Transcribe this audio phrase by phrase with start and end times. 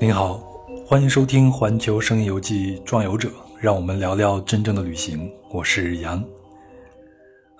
[0.00, 0.38] 您好，
[0.86, 3.28] 欢迎收听《环球声音游记·壮游者》，
[3.58, 5.28] 让我们聊聊真正的旅行。
[5.50, 6.24] 我是杨。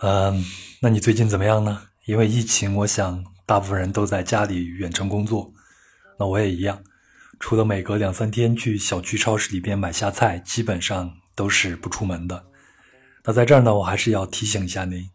[0.03, 0.45] 嗯，
[0.81, 1.83] 那你最近怎么样呢？
[2.05, 5.53] 因为疫情，我想大部分人都在家里远程工作，
[6.17, 6.81] 那我也一样。
[7.41, 12.45] 除了每隔两三天去小区超市里边买下菜，基本上都是不出门的。
[13.25, 15.11] 那在这儿呢，我还是要提醒一下您，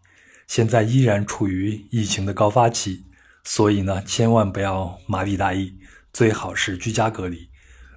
[0.45, 3.05] 现在依然处于疫情的高发期，
[3.45, 5.73] 所以呢，千万不要麻痹大意。
[6.13, 7.49] 最好是居家隔离，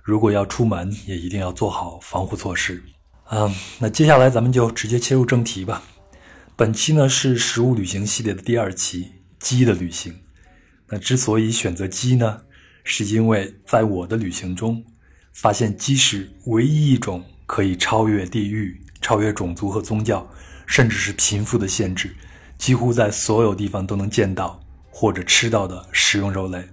[0.02, 2.82] 如果要出门，也一定要做好防护措施。
[3.30, 5.82] 嗯，那接下来咱们就直接切入正题吧。
[6.56, 10.18] 本期呢是食物旅行系列的第二期，鸡的旅行。
[10.88, 12.40] 那之所以选择鸡呢，
[12.84, 14.82] 是因为在我的旅行中，
[15.34, 20.26] 发现鸡是唯一一种可以超越地域、超越种族和宗教，
[20.64, 22.16] 甚至是贫富的限制，
[22.56, 24.58] 几乎在所有地方都能见到
[24.88, 26.66] 或者吃到的食用肉类。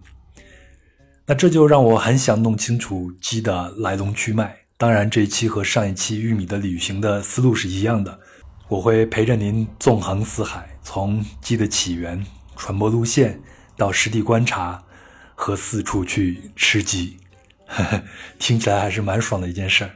[1.26, 4.58] 那这就让我很想弄清楚鸡的来龙去脉。
[4.76, 8.20] 当然，这一期和上一期玉米的旅行的思路是一样的，
[8.68, 12.26] 我会陪着您纵横四海，从鸡的起源、
[12.58, 13.42] 传播路线
[13.78, 14.84] 到实地观察
[15.34, 17.16] 和四处去吃鸡，
[18.38, 19.92] 听起来还是蛮爽的一件事儿。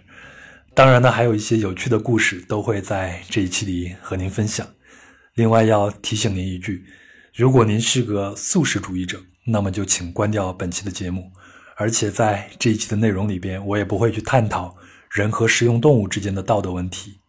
[0.73, 4.65] 当然呢，还有一些有趣的故事都会在这一期里和您分享。
[5.33, 6.85] 另外要提醒您一句，
[7.35, 9.21] 如果您是个素食主义者。
[9.49, 11.31] 那么就请关掉本期的节目，
[11.77, 14.75] 而且在这一期的内容里边，我也不会去探讨
[15.09, 17.21] 人和食用动物之间的道德问题。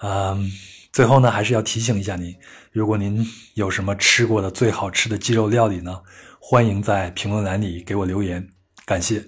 [0.00, 0.50] 嗯，
[0.90, 2.34] 最后呢，还是要提醒一下您，
[2.72, 6.00] 如果您有什么吃过的最好吃的鸡肉料理呢，
[6.40, 8.48] 欢迎在评论栏里给我留言，
[8.86, 9.22] 感谢。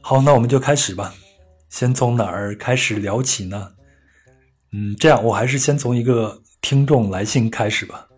[0.00, 1.14] 好，那我们就开始吧。
[1.68, 3.72] 先从哪儿开始聊起呢？
[4.72, 8.08] 嗯，这样我还是先从一个听众来信开始吧。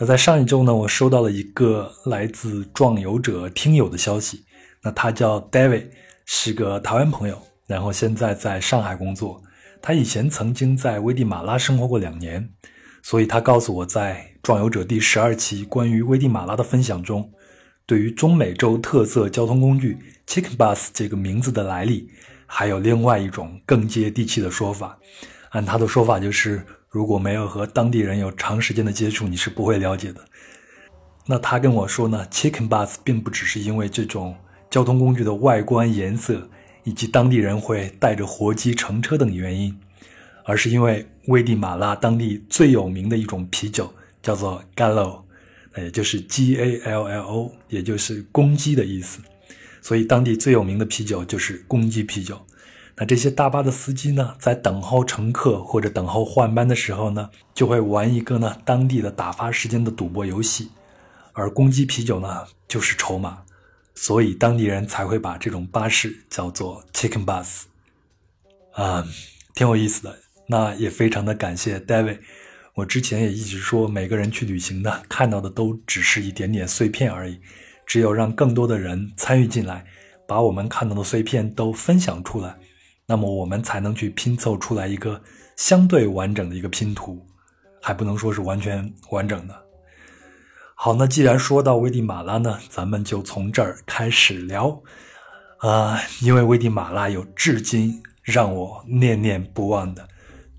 [0.00, 4.44] 那在上一周呢，我收到了一个来自壮游者听友的消息。
[4.80, 5.88] 那他叫 David，
[6.24, 7.36] 是个台湾朋友，
[7.66, 9.42] 然后现在在上海工作。
[9.82, 12.48] 他以前曾经在危地马拉生活过两年，
[13.02, 17.28] 所以他告诉我在壮游者第十二期关于危地马拉的分享中，
[17.84, 19.98] 对于中美洲特色交通工具
[20.28, 22.08] Chicken Bus 这个名字的来历，
[22.46, 24.96] 还有另外一种更接地气的说法。
[25.50, 26.64] 按他的说法就是。
[26.90, 30.24] 如果没有和当地人有长时间的接触，你是不会了解的。
[31.26, 34.34] 那他跟我说呢，Chicken Bus 并不只是因为这种
[34.70, 36.48] 交通工具的外观颜色，
[36.84, 39.78] 以及当地人会带着活鸡乘车等原因，
[40.44, 45.20] 而是因为危地马拉当地最有名的一种啤酒叫做 Gallo，
[45.76, 49.20] 也就是 G A L L O，也就是公鸡的意思。
[49.82, 52.40] 所以当地最有名的啤酒就是公鸡啤酒。
[53.00, 60.70] 那这些大巴的司机呢，在等候乘客或者等候换班的时候呢，就会玩一个呢当地的打发时间的赌博游戏，
[61.32, 63.44] 而公鸡啤酒呢就是筹码，
[63.94, 67.62] 所以当地人才会把这种巴士叫做 Chicken Bus，
[68.72, 69.06] 啊，
[69.54, 70.18] 挺有意思的。
[70.48, 72.18] 那也非常的感谢 David，
[72.74, 77.38] 我之前也一直说，每个人去旅行呢，看到的都只是一点点碎片而已，
[77.86, 79.84] 只有让更多的人参与进来，
[80.26, 82.58] 把我们看到的碎片都分享出来。
[83.10, 85.18] 那么我们才能去拼凑出来一个
[85.56, 87.26] 相对完整的一个拼图，
[87.80, 89.64] 还不能说是完全完整的。
[90.74, 94.78] 好，那既然说到危地马拉呢，咱们就从这儿开始聊。
[95.60, 100.06] 啊，因为危地马拉有至今让我念念不忘的，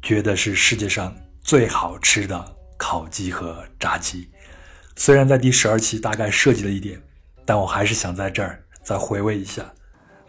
[0.01, 4.27] 觉得是世界上最好吃的烤鸡和炸鸡。
[4.95, 6.99] 虽然在第十二期大概涉及了一点，
[7.45, 9.63] 但我还是想在这儿再回味一下。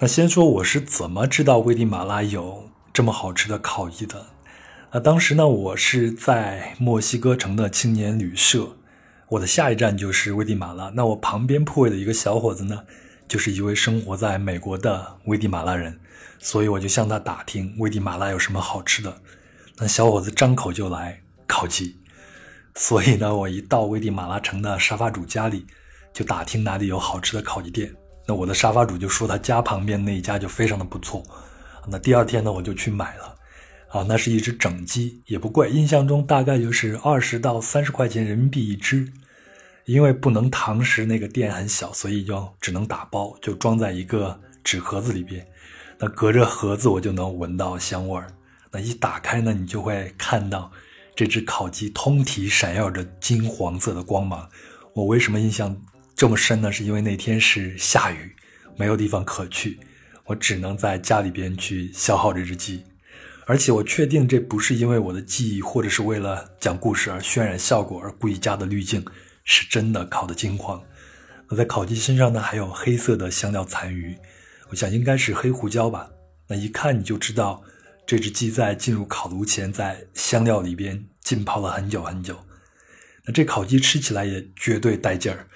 [0.03, 4.29] 那先说我是怎么知道危地马拉有这么好吃的烤鸡的？
[4.93, 8.79] 那，当时呢，我是在墨西哥城的青年旅社，
[9.29, 10.91] 我的下一站就是危地马拉。
[10.95, 12.85] 那我旁边铺位的一个小伙子呢，
[13.29, 16.01] 就是一位生活在美国的危地马拉人，
[16.39, 19.21] 所以我就向他打听危地马拉有什么好吃的。
[19.77, 21.99] 那小伙子张口就来烤鸡，
[22.75, 25.67] 所以呢，我一到危地马拉城的沙发主家里，
[26.15, 27.95] 就打听哪里有好吃的烤鸡店。
[28.31, 31.21] 那我的沙发主就说他家旁边那一家就非常的不错，
[31.89, 33.35] 那第二天呢我就去买了，
[33.89, 39.13] 啊，那是一只整鸡，也不贵，印象中大概就是二十到三十块钱人民币一只，
[39.85, 45.45] 因为不能堂食，那个店很小，所以就只能打包，就装在一个纸盒子里边，
[45.99, 48.29] 那隔着盒子我就能闻到香味儿，
[48.71, 50.71] 那一打开呢，你就会看到
[51.17, 54.49] 这只烤鸡通体闪耀着金黄色的光芒，
[54.95, 55.77] 我为什么印象？
[56.21, 58.37] 这么深呢，是因为那天是下雨，
[58.77, 59.81] 没有地方可去，
[60.27, 62.85] 我只能在家里边去消耗这只鸡。
[63.47, 69.03] 而且我确定这不是因为我的记忆或者是为了讲故事而渲染效果而故意加的滤镜，
[69.45, 70.85] 是真的烤的金黄。
[71.49, 74.15] 那在烤鸡身上呢，还有黑色的香料残余，
[74.69, 76.11] 我想应该是黑胡椒吧。
[76.47, 77.63] 那一看你就知道，
[78.07, 82.39] 这只鸡在进入烤炉前，在香料里边浸泡了很久很久。
[83.25, 85.47] 那这烤鸡吃起来也绝对带劲儿，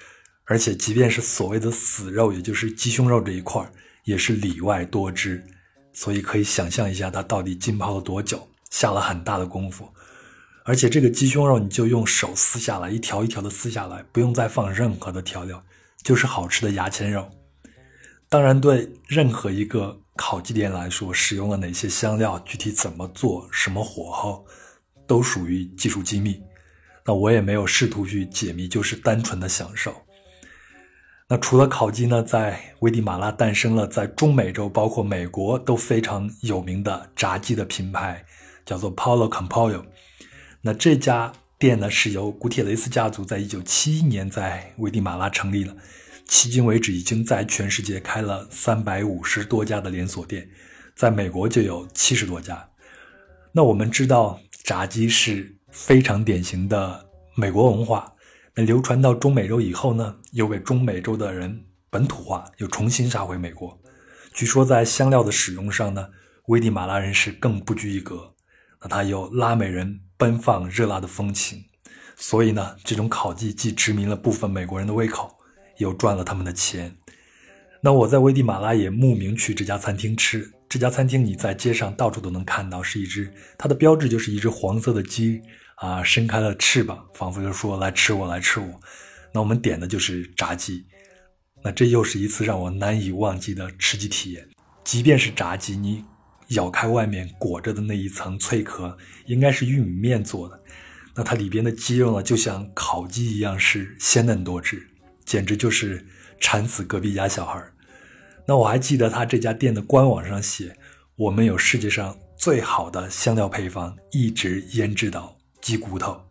[0.45, 3.67] 而且即便是所谓的死肉，也就是鸡胸肉这一块
[4.03, 5.43] 也是里外多汁，
[5.91, 9.89] 所以可以想象一下它到底浸泡了多久，下了很大的功夫。
[10.63, 15.63] 而且这个鸡胸肉你就用手撕下来，一条一条的撕下来，不用再放任何的调料，
[16.03, 17.29] 就是好吃的牙签肉。
[18.29, 24.45] 当然，对任何一个烤鸡店来说，使用了哪些香料，具体怎么做，什么火候，
[25.07, 26.39] 都属于技术机密。
[27.05, 29.95] 那我也没有试图去解密，就是单纯的享受。
[31.27, 38.23] 那除了烤鸡呢，在危地马拉诞生了在中美洲，包括美国都非常有名的炸鸡的品牌，
[38.63, 39.83] 叫做 Paulo Campollo。
[40.61, 45.75] 那这家店呢，是由古铁雷斯家族在一九七一年在危地马拉成立了，
[46.29, 50.47] 迄今为止已经在全世界开了三百五十多家的连锁店，
[50.95, 52.69] 在美国就有七十多家。
[53.51, 58.11] 那我们知道，炸鸡是非常典型的美国文化。
[58.55, 63.79] 那流传到中美洲以后呢，又被中美洲的人本土化，又重新杀回美国。
[64.33, 66.09] 据说在香料的使用上呢，
[66.47, 68.33] 危地马拉人是更不拘一格。
[68.81, 70.01] 那他有拉美人。
[70.17, 71.65] 奔放热辣的风情，
[72.15, 75.29] 所以呢，这种烤鸡既殖民了部分美国人的胃口，
[75.79, 76.95] 又赚了他们的钱。
[77.81, 80.49] 那我在危地马拉也慕名去这家餐厅吃。
[80.69, 85.41] 这家餐厅你在街上到处都能看到，是一只它的标志就是一只黄色的鸡
[85.75, 88.81] 啊，伸开了翅膀，仿佛就说来吃我，来吃我。
[89.33, 90.85] 那我们点的就是炸鸡。
[91.63, 94.47] 那这又是一次让我难以忘记的吃鸡体验。
[94.83, 96.03] 即便是炸鸡，你。
[96.49, 98.95] 咬开外面裹着的那一层脆壳，
[99.25, 100.61] 应该是玉米面做的。
[101.15, 104.87] 那它里边的鸡肉呢，就像烤鸡一样，是鲜嫩多汁，
[105.25, 106.05] 简直就是
[106.39, 107.59] 馋死隔壁家小孩。
[108.45, 110.77] 那我还记得他这家店的官网上写
[111.17, 115.35] ：“我们有世界上最好的香料配方，一直腌制到
[115.65, 116.21] 鸡骨头。”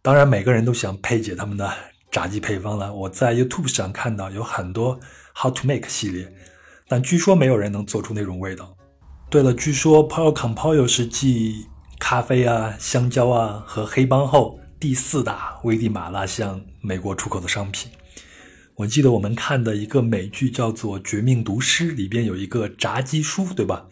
[0.00, 1.70] 当然，每个人都想配解他们的
[2.10, 2.90] 炸鸡配方了。
[2.94, 4.98] 我在 YouTube 上看到有很多
[5.36, 6.32] How to Make 系列，
[6.88, 8.74] 但据说没有人能做出那种味道。
[9.28, 11.66] 对了，据说 Paulo Campollo 是继
[11.98, 17.92] 咖啡啊、香蕉啊和黑帮后第四大危地马拉向美国出口的商品。
[18.76, 23.86] 我记得我们看的一个美剧叫做《绝命毒师》，里边有一个炸鸡叔，对吧？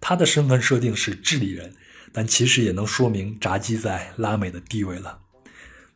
[0.00, 1.72] 他的身份设定是智利人，
[2.12, 5.18] 但其实也能说明炸鸡在拉美的地位了。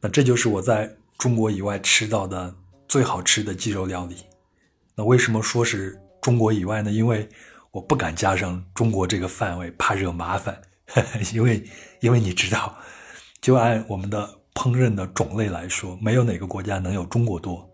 [0.01, 2.55] 那这就是我在中国以外吃到的
[2.89, 4.17] 最好吃的鸡肉料理。
[4.95, 6.91] 那为什么说是中国以外呢？
[6.91, 7.29] 因为
[7.71, 10.61] 我不敢加上中国这个范围，怕惹麻烦。
[11.35, 11.63] 因为，
[12.01, 12.79] 因为你知道，
[13.41, 17.69] 就按我们的烹饪的种类来说，没有哪个国家能有中国多。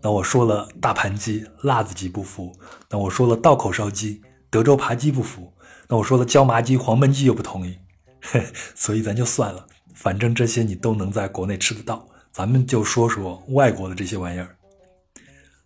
[0.00, 2.56] 那我说了大盘鸡、辣子鸡不服，
[2.90, 5.52] 那我说了道口烧鸡、德州扒鸡不服，
[5.88, 7.78] 那我说了椒麻鸡、黄焖鸡又不同意。
[8.74, 12.08] 所以咱就算了，反正这些你都能在国内吃得到。
[12.32, 14.56] 咱们就说说外国的这些玩意儿。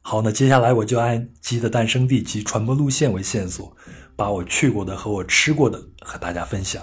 [0.00, 3.76] 好，那接下来我就按鸡的诞生地及传播路线为线索，
[4.16, 6.82] 把我去过的和我吃过的和大家分享。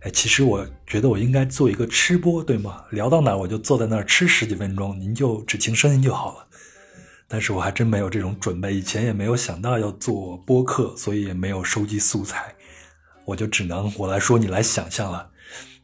[0.00, 2.84] 哎，其实我觉得我应该做一个吃播，对吗？
[2.90, 6.46] 聊到哪我就坐在那儿吃十几分钟，您就只听声音就好了。
[7.26, 12.54] 但是我还真没有这种准备，以前也没有想到要做播客，所以也没有收集素材，
[13.26, 15.30] 我就只能我来说，你来想象了。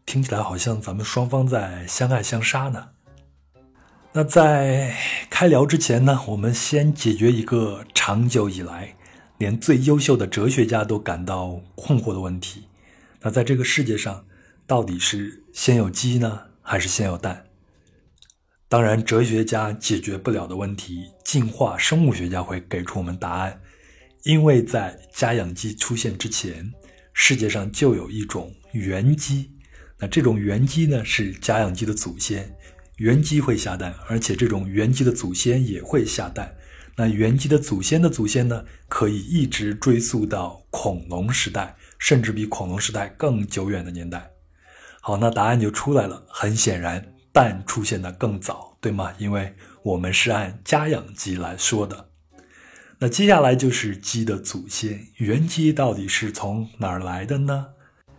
[0.07, 2.89] 听起来好像咱们双方在相爱相杀呢。
[4.13, 4.97] 那在
[5.29, 8.97] 开聊之前呢，我们先解决一个长久以来
[9.39, 12.65] 连最优秀的哲学家都感到困惑的问题。
[13.21, 14.25] 那在这个世界上，
[14.67, 17.45] 到底是先有鸡呢，还是先有蛋？
[18.69, 23.61] 当然，哲学家解决不了的问题，进化生物学家会给出我们答案。
[24.25, 26.73] 因为在家养鸡出现之前，
[27.23, 29.51] 世界上就有一种原鸡。
[29.99, 32.51] 那这种原鸡呢，是家养鸡的祖先。
[32.97, 36.57] 原鸡会下蛋，而且这种原鸡的祖先也会下蛋。
[36.97, 38.65] 那原鸡的祖先的祖先呢？
[38.89, 44.31] 可以一直追溯到恐龙时代，甚至比恐龙时代更久远的年代。
[45.03, 46.25] 好，那答案就出来了。
[46.27, 49.13] 很显然，蛋出现的更早，对吗？
[49.19, 52.10] 因为我们是按家养鸡来说的。
[53.03, 57.69] 那接下来就是鸡的祖先，原鸡到底是从哪儿来的呢？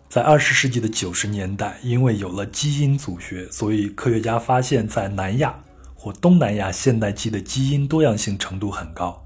[0.10, 9.24] 在二十世纪的九十年代，因为有了基因组学，所以科学家发现，在南亚或东南亚现代鸡的基因多样性程度很高，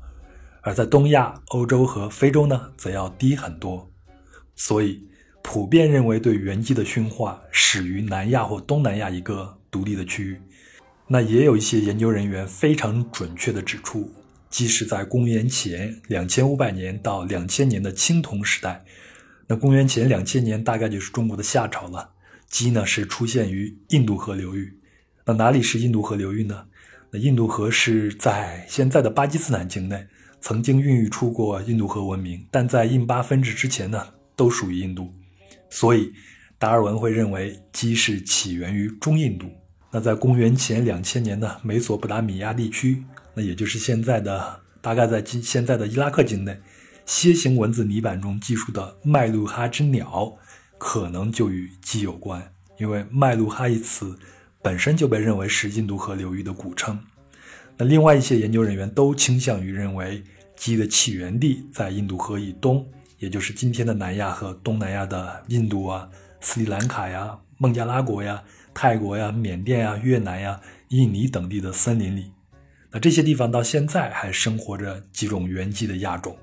[0.60, 3.90] 而在东亚、欧洲和非洲呢，则要低很多。
[4.58, 5.08] 所以，
[5.42, 10.42] 普遍认为对原鸡的驯化始于南亚或东南亚一个独立的区域。
[11.08, 14.12] 那也有一些研究人员非常准确地指出，
[14.50, 18.84] 鸡是在公元前两千五百年到两千年的青铜时代。
[19.48, 22.10] 那公元前两千年大概就是中国的夏朝了。
[22.48, 24.80] 鸡呢是出现于印度河流域。
[25.26, 26.66] 那哪里是印度河流域呢？
[27.12, 30.08] 那印度河是在现在的巴基斯坦境内，
[30.40, 35.12] 曾经孕育出过印度河文明，但在印巴分治之前呢，都属于印度。
[35.70, 36.14] 所以，
[36.58, 39.50] 达尔文会认为鸡是起源于中印度。
[39.92, 43.04] 那在公元前两千年的美索不达米亚地区，
[43.36, 46.60] 那也就是现在的大概在今现在的伊拉克境内，
[47.06, 50.36] 楔形文字泥板中记述的麦路哈之鸟，
[50.78, 54.18] 可能就与鸡有关，因为麦路哈一词。
[54.62, 57.00] 本身就被认为是印度河流域的古称。
[57.78, 60.24] 那另外一些研究人员都倾向于认为
[60.56, 62.84] 鸡的起源地在印度河以东，
[63.20, 66.10] 也就是今天的南亚和东南亚的印度啊、
[66.42, 68.42] 斯里兰卡呀、孟加拉国呀、
[68.74, 72.32] 泰国呀、缅甸呀、越南呀、印尼等地的森林里。
[72.96, 76.34] 那这些地方到现在还生活着几种原鸡的亚种。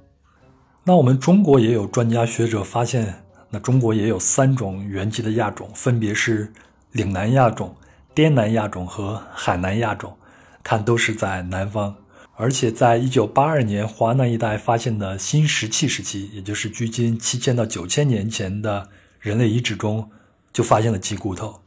[0.84, 6.52] 那我们中国也有专家学者发现，那中国也有三种原鸡的亚种，分别是
[6.90, 7.74] 岭南亚种。
[8.14, 10.14] 滇南亚种和海南亚种，
[10.62, 11.96] 看都是在南方，
[12.36, 18.86] 而且在一九八二年华南一带发现的新石器时期，也就是距今七千到九千年前的
[19.20, 20.10] 人类遗址中，
[20.52, 21.62] 就发现了鸡骨头。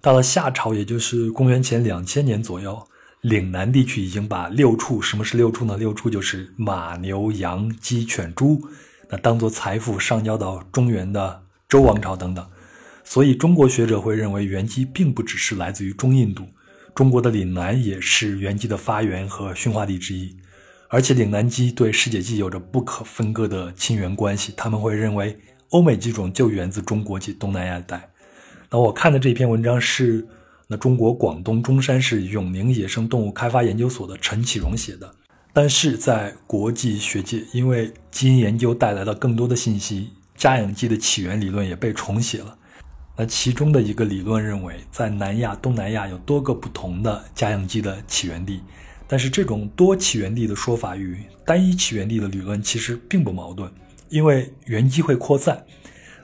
[0.00, 2.86] 到了夏朝，也就是公元前两千年左右，
[3.24, 5.78] 岭南地区已经把六畜，什么是六畜呢？
[5.78, 8.60] 六畜就是马、牛、羊、鸡、犬、猪，
[9.08, 12.46] 那当做财富上交到中原的周王朝等等。
[13.02, 16.44] 所以，中国学者会认为原鸡并不只是来自于中印度，
[16.94, 20.36] 中国的岭南也是原鸡的发源和驯化地之一。
[20.90, 24.52] 而且，岭南鸡对世界鸡有着不可分割的亲缘关系。
[24.54, 25.34] 他们会认为，
[25.70, 28.10] 欧美鸡种就源自中国及东南亚一带。
[28.70, 30.28] 那我看的这篇文章是
[30.66, 35.14] 那中国广东中山市永宁野生动物开发研究所的陈启荣写的。
[35.52, 42.58] 但是在国际学界，因为基因研究带来了更多的信息，家养鸡的起源理论也被重写了。
[43.16, 48.60] 那其中的一个理论认为，在南亚、东南亚有多个不同的家养鸡的起源地，
[49.06, 53.70] 但是这种多起源地的说法与单一起源地的理论其实并不矛盾，
[54.08, 55.64] 因为原鸡会扩散，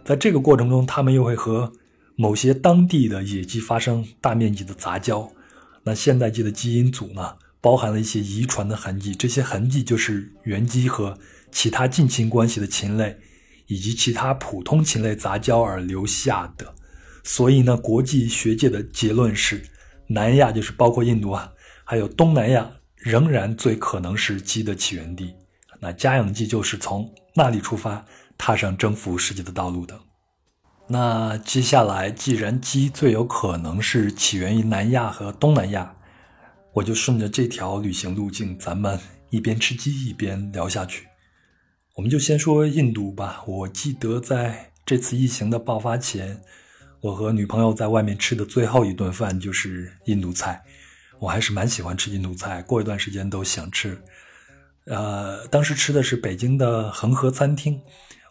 [0.04, 1.72] 在这个过程中，它们又会和
[2.20, 5.26] 某些当地的野鸡发生大面积的杂交。
[5.82, 11.16] 那现代鸡的基因组呢，包含了一些遗传的痕迹，这些痕迹就是原鸡和
[11.50, 13.18] 其他近亲关系的禽类
[13.68, 16.74] 以及其他普通禽类杂交而留下的。
[17.24, 19.62] 所以呢，国际学界的结论是，
[20.06, 21.50] 南亚就是包括印度啊，
[21.84, 25.32] 还有东南亚，仍然最可能是鸡的起源地。
[25.80, 28.04] 那家养鸡就是从那里出发，
[28.36, 29.98] 踏上征服世界的道路的。
[30.92, 35.94] 那接下来，既然鸡最有可能是起源于南亚和东南亚，
[36.72, 38.98] 我就顺着这条旅行路径，咱们
[39.30, 41.06] 一边吃鸡一边聊下去。
[41.94, 43.44] 我们就先说印度吧。
[43.46, 46.42] 我记得在这次疫情的爆发前。
[47.00, 50.60] 我和女朋友在外面吃的最后一顿饭就是印度菜，
[51.20, 53.96] 我还是蛮喜欢吃印度菜，过一段时间都想吃。
[54.86, 57.80] 呃，当时吃的是北京的恒河餐厅，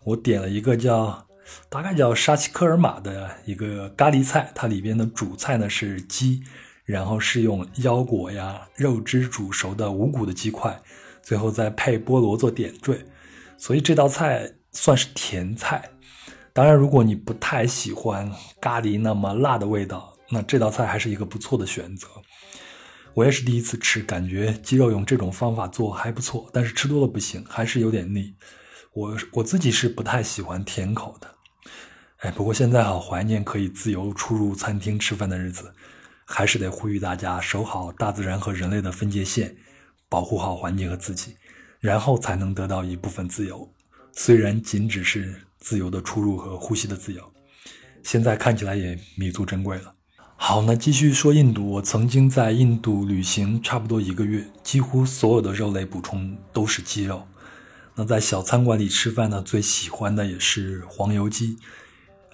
[0.04, 1.26] 我点了一个叫
[1.70, 6.44] 大概叫沙奇科尔玛的一个咖喱菜，它里边的主菜呢是鸡，
[6.86, 10.82] 然后是用腰果呀、肉汁煮熟的无骨的鸡块，
[11.22, 13.06] 最后再配菠萝做点缀，
[13.58, 15.92] 所以这道菜算是甜菜。
[16.52, 22.08] 当然，如果你不太喜欢咖喱那么辣的味道，那这道菜还是一个不错的选择。
[23.14, 28.34] 我也是第一次吃，感觉鸡肉用这种方法做还不错，但是吃多了不行，还是有点腻。
[28.94, 31.36] 我我自己是不太喜欢甜口的。
[32.20, 35.74] 哎，不过现在好怀念可以自由出入餐厅吃饭的日子，
[36.26, 39.56] 还是得呼吁大家守好大自然和人类的分界线，
[40.08, 41.36] 保护好环境和自己，
[41.80, 43.72] 然后才能得到一部分自由，
[44.12, 45.36] 虽然仅只是。
[45.62, 47.34] 自由的出入和呼吸的自由，
[48.02, 49.94] 现在看起来也弥足珍贵了。
[50.38, 51.70] 好，那继续说印度。
[51.70, 57.28] 我曾经在印度旅行差不多一个月，几乎所有的肉类补充都是鸡肉。
[57.94, 61.58] 那在小餐馆里吃饭呢，最喜欢的也是黄油鸡。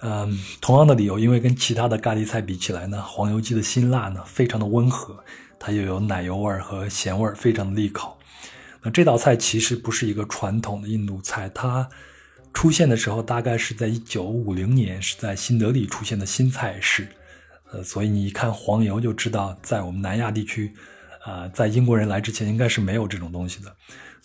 [0.00, 5.16] 嗯，同样的理由，因为跟其他的咖喱菜比起来呢，黄油鸡的辛辣呢非常的温和，
[5.58, 8.16] 它又有奶油味和咸味，非常的利口。
[8.82, 11.88] 那这道菜其实不是一个传统的印度菜，它。
[12.54, 17.06] 出现的时候大概是在一九五零年，是在新德里出现的新菜式，
[17.70, 20.72] 呃，所以你一看黄油就知道，在我们南亚地区，
[21.22, 23.76] 啊，在英国人来之前应该是没有这种东西的，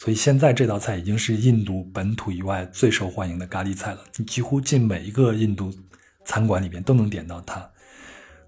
[0.03, 5.71] 所以现在这道菜已经是印度本土以外最受欢迎的咖喱菜了，你几乎进每一个印度
[6.25, 7.69] 餐馆里边都能点到它。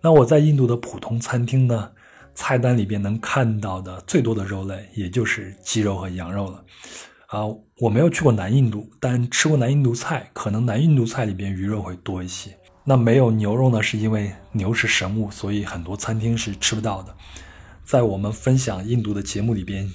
[0.02, 1.92] 那我在印度的普通餐厅呢，
[2.34, 6.66] 菜单里边能看到的最多的肉类也就是鸡肉和羊肉了。
[7.28, 7.42] 啊，
[7.78, 12.58] 我没有去过南印度，但吃过南印度菜，可能南印度菜里边鱼肉会多一些。
[12.84, 17.16] 那没有牛肉呢，是因为牛是神物，所以很多餐厅是吃不到的。
[17.84, 19.88] 在我们分享印度的节目里边，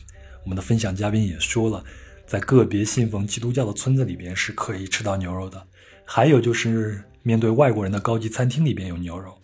[0.48, 1.84] 我们的分享嘉宾也说了，
[2.26, 5.62] 在个别信奉基督教的村子里边是可以吃到牛肉的。
[6.06, 9.36] 还有就是面对外国人的高级餐厅里边有牛肉。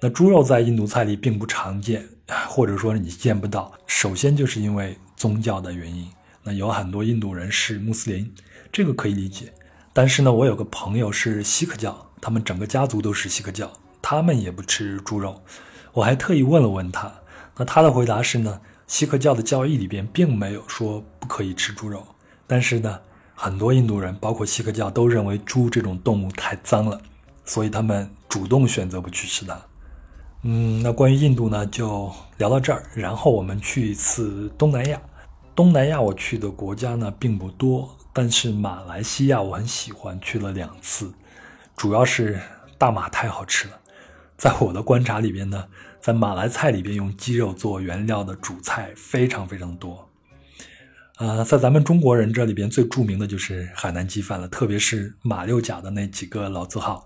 [0.00, 2.02] 那猪肉在印度菜里并不常见，
[2.48, 3.70] 或者说你见不到。
[3.86, 6.08] 首先就是因为宗教的原因。
[6.42, 8.32] 那有很多印度人是穆斯林，
[8.72, 9.52] 这个可以理解。
[9.92, 15.42] 但是呢，我有个朋友是锡克教，他们整个家族都是锡克教，他们也不吃猪肉。
[15.92, 17.12] 我还特意问了问他，
[17.54, 22.02] 那他的回答是呢，锡克教的教义里边并没有说不可以吃猪肉，
[22.46, 22.98] 但是呢，
[23.34, 26.98] 很多印度人，包括锡克教，都认为猪这种动物太脏了，
[27.44, 29.60] 所以他们主动选择不去吃它。
[30.42, 35.00] 嗯，那关于印度呢，就聊到这儿，然后我们去一次东南亚。
[35.54, 41.12] 东南亚我去的国家呢并不多，但是马来西亚我很喜欢，去了两次，
[41.76, 42.40] 主要是
[42.78, 43.78] 大马太好吃了。
[44.38, 45.66] 在我的观察里边呢，
[46.00, 50.08] 在马来菜里边用鸡肉做原料的主菜非常非常多。
[51.18, 57.04] 呃，在咱们中国人这里边最著名的就是海南鸡饭了，特别是马六甲的那几个老字号。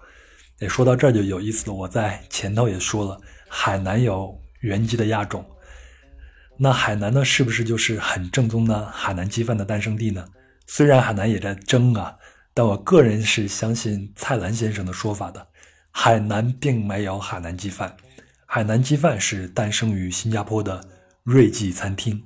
[0.58, 3.18] 也，说到这儿就有意思了，我在前头也说了，
[3.48, 5.44] 海南有原鸡的亚种。
[6.58, 10.24] 那海南呢，是不是就是很正宗的海南鸡饭的诞生地呢？
[10.66, 12.14] 虽然海南也在争啊，
[12.52, 15.48] 但我个人是相信蔡澜先生的说法的。
[15.90, 17.96] 海南并没有海南鸡饭，
[18.54, 20.86] 海南鸡饭是诞生于新加坡的
[21.22, 22.22] 瑞记餐厅。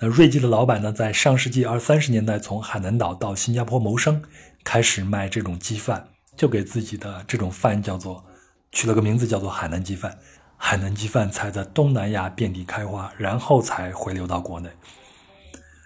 [0.00, 4.20] 那瑞记的老板呢，在上世纪二三十年代从海南岛到新加坡谋生，
[4.64, 8.26] 开始卖这种鸡饭，就给自己的这种饭叫做
[8.72, 10.18] 取了个名字，叫做海南鸡饭。
[10.56, 14.68] 海南鸡饭才在东南亚遍地开花，然后才回流到国内。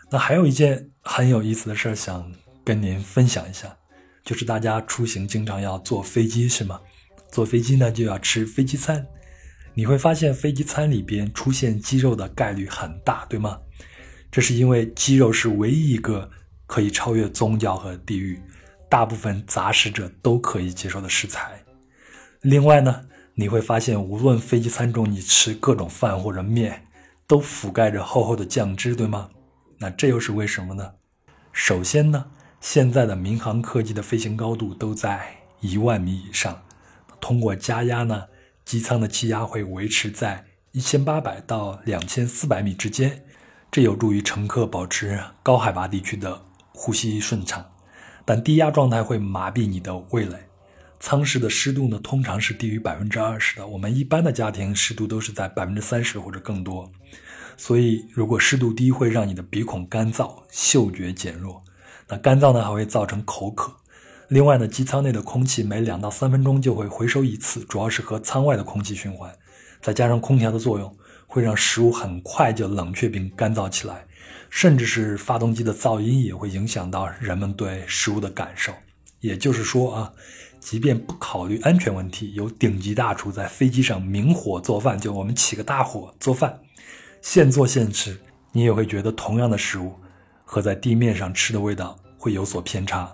[0.09, 2.33] 那还有一件很有意思的事儿想
[2.65, 3.77] 跟您分享一下，
[4.25, 6.81] 就是大家出行经常要坐飞机，是吗？
[7.31, 9.07] 坐飞机呢就要吃飞机餐，
[9.75, 13.59] 你会发现飞机餐里边出现鸡肉的概率很大，对吗？
[14.31, 16.31] 这是因为鸡肉是唯一一个
[16.67, 18.41] 可以超越宗教和地域，
[18.89, 21.63] 大部分杂食者都可以接受的食材。
[22.41, 23.03] 另外呢？
[23.35, 26.87] 你会发现，无论飞机餐中你吃各种饭或者面，
[27.27, 29.31] 都覆盖着厚厚的酱汁，对吗？
[29.79, 30.93] 那这又是为什么呢？
[31.51, 32.27] 首先呢，
[32.61, 36.63] 现在的民航客机的飞行高度都在一万米以上，
[37.23, 38.27] 通过加压呢，
[38.65, 43.25] 机舱的气压会维持在一千八百到两千四百米之间，
[43.71, 47.65] 这有助于乘客保持高海拔地区的呼吸顺畅。
[48.25, 50.37] 但低压状态会麻痹你的味蕾。
[51.01, 53.67] 舱室的湿度呢，通常是低于百分之二十的。
[53.67, 56.89] 我们一般的家庭湿度都是在百分之三十或者更多，
[57.57, 61.61] 所以如果湿度低，会让你的鼻孔干燥，嗅觉减弱。
[62.09, 63.75] 那干燥呢，还会造成口渴。
[64.33, 69.31] 另外呢，机舱内的空气每两到三分钟就会回收一次，主要是和舱外的空气循环。
[69.83, 74.07] 再加上空调的作用，会让食物很快就冷却并干燥起来。
[74.49, 78.73] 甚至是发动机的噪音也会影响到人们对食物的感受。
[79.21, 80.11] 也就是说啊。
[80.61, 86.59] 即便不考虑安全问题，有顶级大厨在飞机上明火做饭，就我们起个大火做饭，
[87.21, 88.19] 现做现吃，
[88.53, 89.93] 你也会觉得同样的食物
[90.43, 93.13] 和在地面上吃的味道会有所偏差。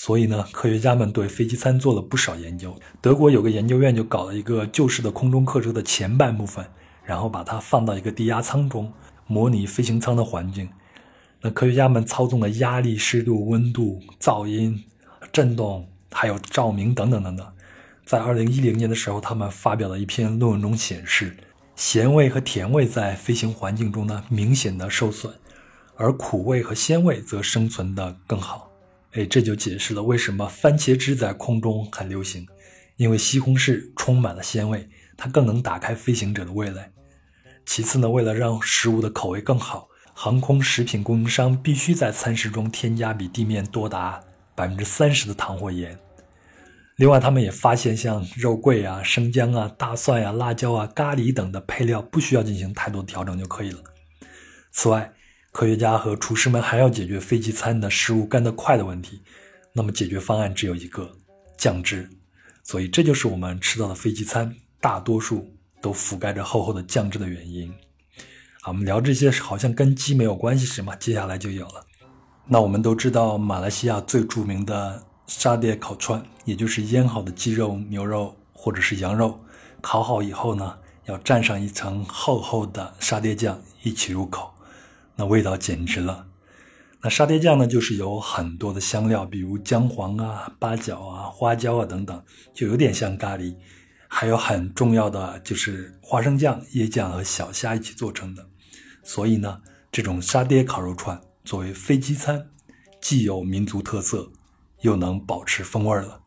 [0.00, 2.72] 所以呢，科学家们对飞机餐做了不少研究。
[3.00, 6.64] 德国有个研究院就搞了一个旧式的空中客车的前半部分，
[7.02, 8.92] 然后把它放到一个低压舱中，
[9.26, 10.68] 模拟飞行舱的环境。
[11.40, 14.84] 那科学家们操纵了压力、湿度、温度、噪音、
[15.32, 15.88] 震动。
[16.10, 17.46] 还有照明等等等等，
[18.06, 21.36] 在二零一零年的时候，他们发表了一篇论文中显示，
[21.74, 25.34] 咸味和甜味在飞行环境中呢明显的受损，
[25.96, 28.67] 而苦味和鲜味则生存的更好。
[29.12, 32.46] 哎，这就解释了为什么番茄汁在空中很流行，
[32.96, 36.90] 因为西红柿充满了鲜味，它更能打开飞行者的味蕾。
[37.66, 44.20] 其次呢，为了让食物的口味更好，航空食品供应商必须在餐食中添加比地面多达。
[44.54, 45.96] 百分之三十的糖或盐。
[46.96, 53.78] 另外，他们也发现，像肉桂啊、生姜啊、大蒜呀、辣椒啊、咖喱等的配料，不需要进行太多调整就可以了。
[54.72, 55.12] 此外，
[55.58, 59.20] 科学家和厨师们还要解决飞机餐的食物干得快的问题。
[59.72, 61.10] 那么，解决方案只有一个：
[61.56, 62.08] 酱汁。
[62.62, 67.68] 所以，这就是我们吃到的飞机餐大多数都覆盖着厚厚的酱汁的原因。
[68.60, 70.94] 啊，我们聊这些好像跟鸡没有关系，是吗？
[70.94, 71.84] 接下来就有了。
[72.46, 79.36] 那我们都知道，马来西亚最著名的沙爹烤串，也就是腌好的鸡肉、牛肉或者是羊肉，
[79.80, 84.54] 烤好以后呢，要蘸上一层厚厚的沙爹酱一起入口，
[85.18, 86.24] 那味道简直了。
[87.02, 92.22] 那沙爹酱呢，就是有很多的香料，比如姜黄啊、八角啊、花椒啊等等，
[92.54, 93.56] 就有点像咖喱。
[94.06, 98.46] 还有很重要的就是花生酱、椰酱和小虾一起做成的。
[99.02, 102.46] 所以呢，这种沙爹烤肉串作为飞机餐，
[103.00, 104.30] 既有民族特色，
[104.82, 106.20] 又能保持风味了。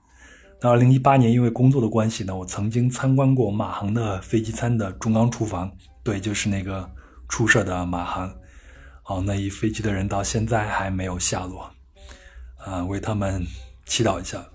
[0.62, 5.72] 那二零一八年因为工作的关系呢，我曾经参观过马航的飞机餐的中央厨房，
[6.04, 6.90] 对，就是那个
[7.30, 8.34] 出事的马航。
[9.04, 11.70] 哦，那一飞机的人到现在还没有下落，
[12.58, 13.46] 啊，为他们
[13.86, 14.46] 祈祷一下。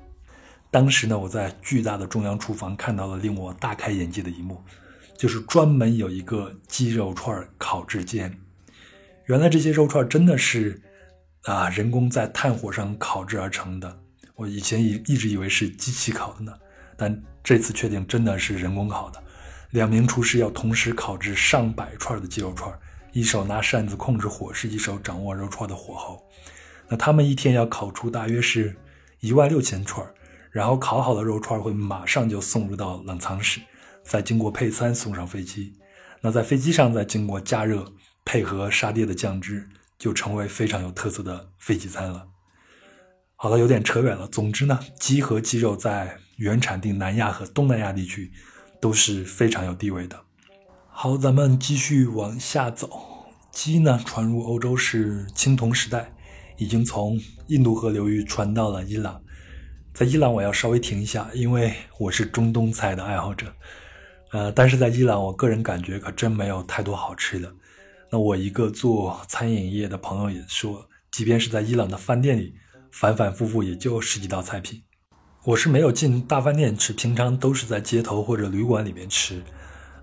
[0.71, 4.63] 当时呢，我在巨大的中央厨房看到了令我大开眼界的一幕，
[5.17, 8.39] 就是专门有一个鸡肉串烤制间。
[9.27, 10.81] 原来这些肉串真的是
[11.43, 13.99] 啊人工在炭火上烤制而成的。
[14.35, 16.53] 我以前一一直以为是机器烤的呢，
[16.97, 19.23] 但这次确定真的是人工烤的。
[19.71, 22.73] 两名厨师要同时烤制上百串的鸡肉串。
[23.17, 26.23] 一手拿扇子控制火势，一手掌握肉串的火候。
[26.87, 28.77] 那他们一天要烤出大约是
[29.21, 30.07] 一万六千串，
[30.51, 33.63] 然后烤好的肉串会马上就送入到冷藏室，
[34.03, 35.79] 再经过配餐送上飞机。
[36.21, 37.91] 那在飞机上再经过加热，
[38.23, 39.67] 配合沙爹的酱汁，
[39.99, 42.29] 就成为非常有特色的飞机餐了。
[43.37, 44.29] 好了，有点扯远了。
[44.29, 48.31] 总之呢，鸡和鸡肉在原产地南亚和东南亚地区
[48.79, 50.26] 都是非常有地位的。
[50.99, 52.89] 好，咱们继续往下走。
[53.53, 56.11] 鸡呢，传入欧洲是青铜时代，
[56.57, 59.21] 已经从印度河流域传到了伊朗。
[59.93, 63.53] 在伊朗，我要稍微停一下，因为我是中东菜的爱好者。
[64.33, 67.55] 呃，但是在伊朗，我个人感觉可真没有太多好吃的。
[68.11, 72.55] 那我一个做餐饮业的朋友也说，即便是在伊朗的饭店里，
[72.91, 74.83] 反反复复也就十几道菜品。
[75.45, 79.43] 我是没有进大饭店吃，平常都是在街头或者旅馆里面吃。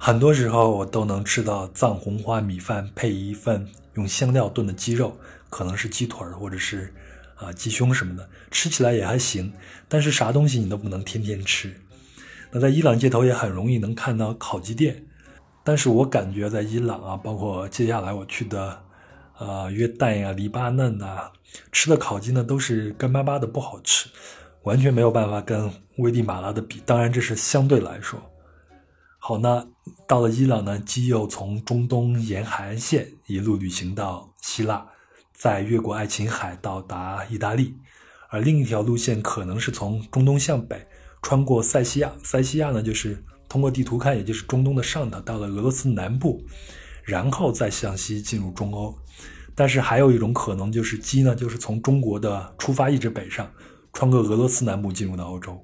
[0.06, 5.18] 很多时候我都能吃到藏红花米饭配一份用香料炖的鸡肉，
[5.50, 6.94] 可能是鸡腿或者是
[7.36, 9.54] 啊鸡胸什么的，吃起来也还行。
[9.88, 11.74] 但是啥东西你都不能天天吃。
[12.52, 15.06] 那在伊朗街头也很容易能看到烤鸡店，
[15.64, 18.84] 但是我感觉在伊朗啊，包括接下来我去的
[19.38, 21.32] 呃约旦呀、黎巴嫩呐，
[21.72, 24.10] 吃的烤鸡呢都是干巴巴的，不好吃，
[24.64, 26.82] 完全没有办法跟危地马拉的比。
[26.86, 28.20] 当然这是相对来说。
[29.18, 29.66] 好，那
[30.08, 34.86] 到了伊朗呢，鸡又从中东沿海岸线一路旅行到希腊，
[35.34, 37.76] 再越过爱琴海到达意大利，
[38.30, 40.88] 而另一条路线可能是从中东向北，
[41.22, 42.12] 穿过塞西亚。
[42.24, 46.42] 塞西亚呢，就是通过地图看，也就是中东的上头，到了俄罗斯南部，
[47.04, 48.98] 然后再向西进入中欧。
[49.56, 53.52] 但是还有一种可能，就是鸡呢，就是从中国的出发一直北上，
[53.92, 55.64] 穿过俄罗斯南部进入到欧洲。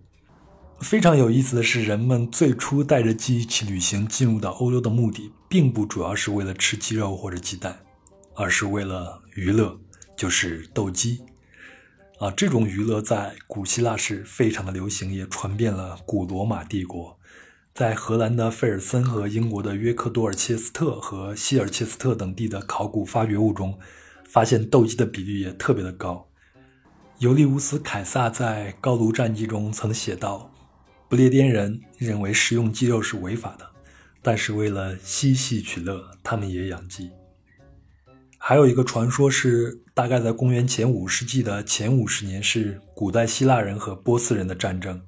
[0.82, 7.78] 非常有意思的是，人们最初带着鸡一起旅行进入到欧洲的目的，并不主要是为了吃鸡肉或者鸡蛋，
[8.34, 9.78] 而是为了娱乐，
[10.16, 11.22] 就是斗鸡。
[12.20, 17.18] 啊，这种娱乐在古希腊是非常的流行，也传遍了古罗马帝国。
[17.74, 23.78] 在荷兰的费尔森和英国的约克多尔切斯特和希尔切斯特等地的考古发掘物中，
[24.28, 26.28] 发现斗鸡的比例也特别的高。
[27.20, 30.50] 尤利乌斯·凯撒在《高卢战记》中曾写道。
[31.10, 33.68] 不列颠人认为食用鸡肉是违法的，
[34.22, 37.10] 但是为了嬉戏取乐，他们也养鸡。
[38.38, 45.02] 还有一个传说是，大概在公元前五世纪的前五十年，是古代希腊人和波斯人的战争。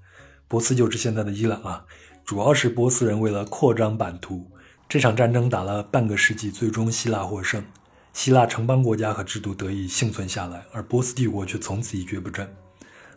[0.47, 1.85] 波斯就是现在的伊朗啊，
[2.25, 4.49] 主要是波斯人为了扩张版图，
[4.89, 7.63] 这场战争打了半个世纪，最终希腊获胜，
[8.11, 12.51] 希腊城邦国家和制度得以幸存下来，而波斯帝国却从此一蹶不振。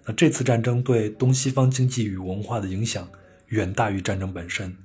[0.07, 3.09] 那这次战争对东西方经济与文化的影响
[3.49, 4.77] 远大于战争本身，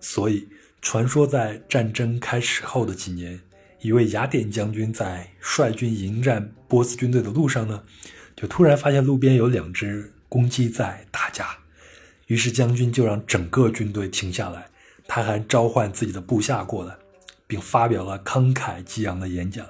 [0.00, 0.48] 所以
[0.82, 3.40] 传说在战争开始后的几年，
[3.80, 7.82] 一位雅典将军在率军迎战波斯军队的路上呢，
[8.34, 11.56] 就突然发现路边有两只公鸡在打架，
[12.26, 14.66] 于是将军就让整个军队停下来，
[15.06, 16.96] 他还召唤自己的部下过来，
[17.46, 19.64] 并发表了慷慨激昂的演讲。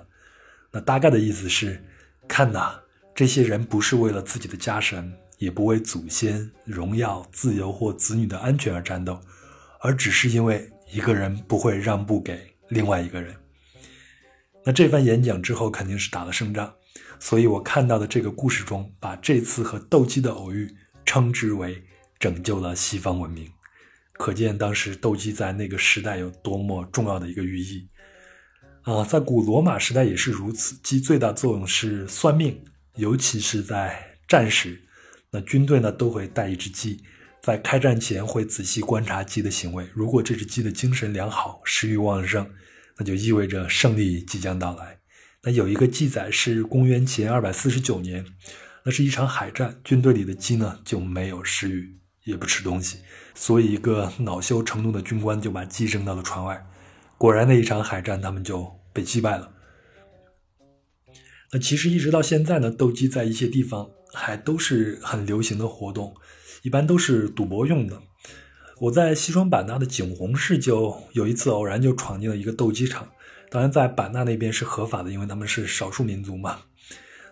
[0.70, 1.84] 那大概的意思是，
[2.26, 2.83] 看呐。
[3.14, 9.20] 这些人不是为了自己的家神，也不为祖先、荣耀、自由或子女的安全而战斗，
[9.80, 13.32] 而只是因为一个人不会让步给另外一个人。
[14.64, 16.74] 那这番演讲之后肯定是打了胜仗，
[17.20, 20.68] 所以我看到的这个故事中，把这次和斗鸡的偶遇
[21.04, 21.80] 称之为
[22.18, 23.48] 拯救了西方文明，
[24.14, 27.88] 可见当时斗鸡在那个时代有多么重要的一个寓意。
[28.82, 32.60] 啊，在古罗马时代也是如此，鸡最大作用是算命。
[32.96, 34.80] 尤其是在战时，
[35.30, 37.02] 那军队呢都会带一只鸡，
[37.42, 42.48] 在开战前会仔细观察鸡的行为，如果这只鸡的精神良好、食欲旺盛，
[42.96, 44.98] 那就意味着胜利即将到来。
[45.42, 48.24] 那有一个记载是公元前二百四十九年，
[48.84, 52.98] 那是一场海战，军队里的鸡呢就没有食欲，也不吃东西，
[53.34, 56.64] 所以一个恼羞成怒的军官就把鸡扔到了船外。
[57.18, 59.50] 果然，那一场海战他们就被击败了。
[61.54, 66.12] 那其实一直到现在呢，斗鸡在一些地方还都是很流行的活动，
[66.62, 68.02] 一般都是赌博用的。
[68.80, 73.08] 我在西双版纳的景洪市就有一次偶然就闯进了一个斗鸡场，
[73.50, 76.58] 当然在版纳那边是合法的，因为他们是少数民族嘛。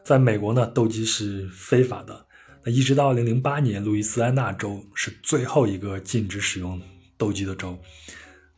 [0.04, 2.26] 在美国呢，斗鸡是非法的。
[2.62, 6.80] 那一直到2008年，路易斯安那州是最后一个禁止使用
[7.18, 7.76] 斗鸡的州，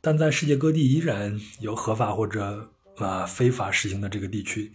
[0.02, 4.70] 但在世界各地依然有合法或者啊非法实行的这个地区。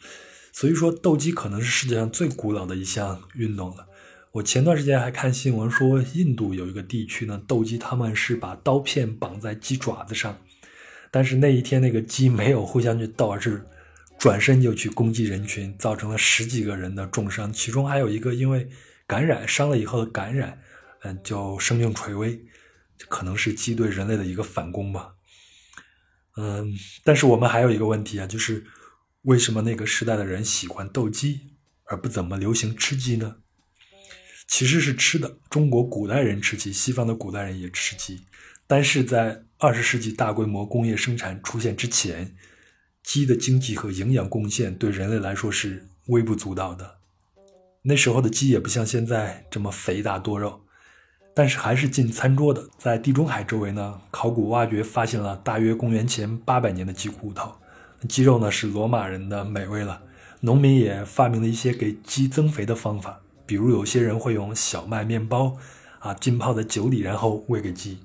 [0.60, 3.88] 所以说，斗鸡可能是世界上最古老的一项运动了。
[4.34, 10.38] 我前段时间还看新闻说，印度有一个地区呢，斗鸡他们是把刀片绑在鸡爪子上，
[11.12, 13.64] 但是那一天那个鸡没有互相去斗，而是
[14.18, 18.68] 转身就去攻击人群，造成了十几个人的重伤，其中还有一个因为
[19.08, 20.60] 感染伤了以后的感染，
[21.04, 22.38] 嗯，就生命垂危，
[23.08, 25.14] 可能是鸡对人类的一个反攻吧。
[26.36, 26.74] 嗯，
[27.06, 28.66] 但是我们还有一个问题啊，就是。
[29.24, 31.42] 为什么那个时代的人喜欢斗鸡，
[31.84, 33.38] 而不怎么流行吃鸡呢？
[34.48, 35.38] 其实是吃的。
[35.50, 38.22] 中国古代人吃鸡，西方的古代人也吃鸡，
[38.66, 42.34] 但是在二十世纪大规模工业生产出现之前，
[43.04, 46.96] 鸡的经济和营养贡献对人类来说是微不足道的。
[47.82, 50.62] 那时候的鸡也不像现在这么肥大多肉，
[51.36, 52.70] 但是还是进餐桌的。
[52.78, 57.59] 在地中海周围呢，考古挖掘发现了大约公元前八百年的鸡骨头。
[58.08, 60.02] 鸡肉呢是罗马人的美味了，
[60.40, 65.58] 农民也发明了一些给鸡增肥的方法，比如有些人会用小麦面包
[66.00, 68.00] 啊浸泡在酒里，然后喂给鸡，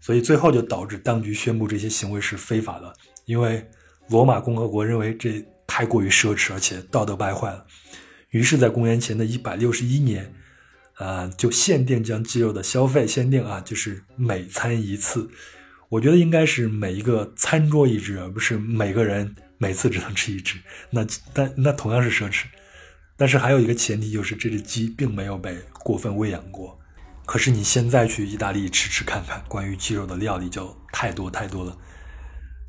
[0.00, 2.94] 所以最后就导致当局宣布这些行为是非法的，
[3.26, 3.68] 因为
[4.08, 7.66] 罗马共和国认为这太过于奢侈，而且道德败坏了，
[8.30, 10.34] 于是，在公元前的一百六十一年，
[10.94, 15.28] 啊，就限定将鸡肉的消费限定啊，就是每餐一次。
[15.88, 20.58] 我觉得应该是每一个餐桌一只，而不是每个人每次只能吃一只。
[20.90, 22.44] 那但那同样是奢侈。
[23.16, 26.76] 但是还有一个前提，就是这只鸡并没有被过分喂养过。
[27.26, 31.78] 可是你现在去意大利吃吃看看，关于鸡肉的料理就太多太多了。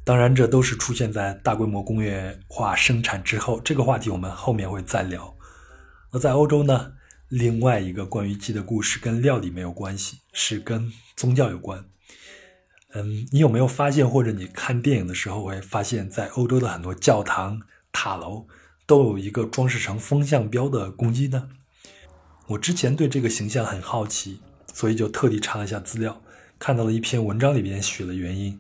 [0.04, 3.60] 当然，这都是出现在大规模工业化生产之后。
[3.62, 5.36] 这个话题我们后面会再聊。
[6.14, 6.94] 那在欧洲呢，
[7.28, 11.84] 另外一个关于鸡的故事跟料理没有关系，是跟宗教有关。
[12.98, 18.48] 嗯，你有没有发现，或者你看电影的时候会发现，在欧洲的很多教堂塔楼
[18.86, 21.50] 都有一个装饰成风向标的公鸡呢？
[22.48, 24.40] 我之前对这个形象很好奇，
[24.74, 26.22] 所以就特地查了一下资料，
[26.58, 28.58] 看到了一篇文章里边写了原因。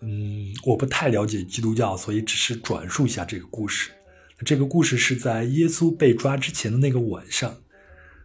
[0.00, 3.92] 嗯，我不太了解基督教，所以只是转述一下这个故事。
[4.44, 7.58] 这个故事是在耶稣被抓之前的那个晚上，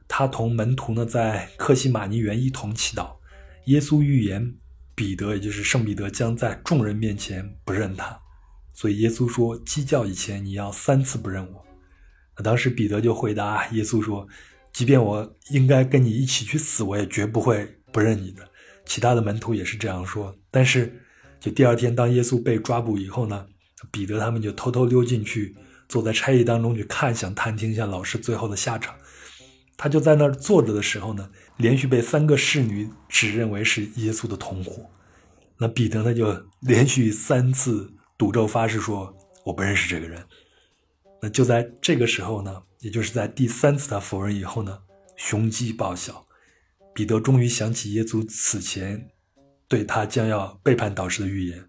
[0.08, 3.18] 他同门徒呢在克西马尼园一同祈祷，
[3.66, 4.56] 耶稣预言。
[5.02, 8.16] 彼得，也就是圣彼得，将在众人面前不认他，
[8.72, 11.66] 所以耶稣说：“鸡叫以前，你要三次不认我。”
[12.44, 14.28] 当时彼得就回答耶稣说
[14.72, 18.48] ：“即便我应该跟你一起去死，我也绝不会不认你的。”
[18.86, 20.36] 其他的门徒也是这样说。
[20.52, 21.02] 但是，
[21.40, 23.48] 就第二天，当耶稣被抓捕以后呢，
[23.90, 25.58] 彼得他们就偷偷溜进去，
[25.90, 28.94] 坐在差役当中去看，想探听一下老师最后的下场。
[29.82, 31.28] 他就在那儿坐着的时候呢。
[31.58, 34.90] 连续被三个侍女指认为是耶稣的同伙，
[35.60, 39.16] 那彼得呢就连续三次赌咒发誓说
[39.46, 40.26] ：“我不认识这个人。”
[41.22, 44.80] 那就在这个时候呢，也就是在第三次他否认以后呢，
[45.16, 46.26] 雄鸡报晓，
[46.96, 49.08] 彼得终于想起耶稣此前
[49.68, 51.64] 对他将要背叛导师的预言，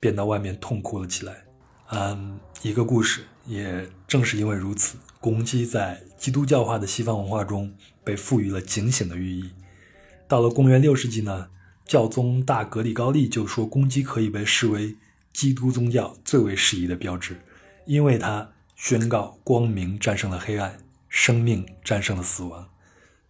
[0.00, 1.46] 便到外面痛哭了起来。
[1.92, 7.72] 嗯，一个故事，也正是因为如此，公鸡在基督教化的西方文化中。
[8.04, 9.50] 被赋予了警醒的寓意。
[10.26, 11.50] 到了公元六世纪呢，
[11.84, 14.96] 教宗大格里高利就说，公鸡可以被视为
[15.34, 17.38] 基督宗教最为适宜的标志，
[17.84, 20.78] 因为它宣告光明战胜了黑暗，
[21.10, 22.66] 生命战胜了死亡。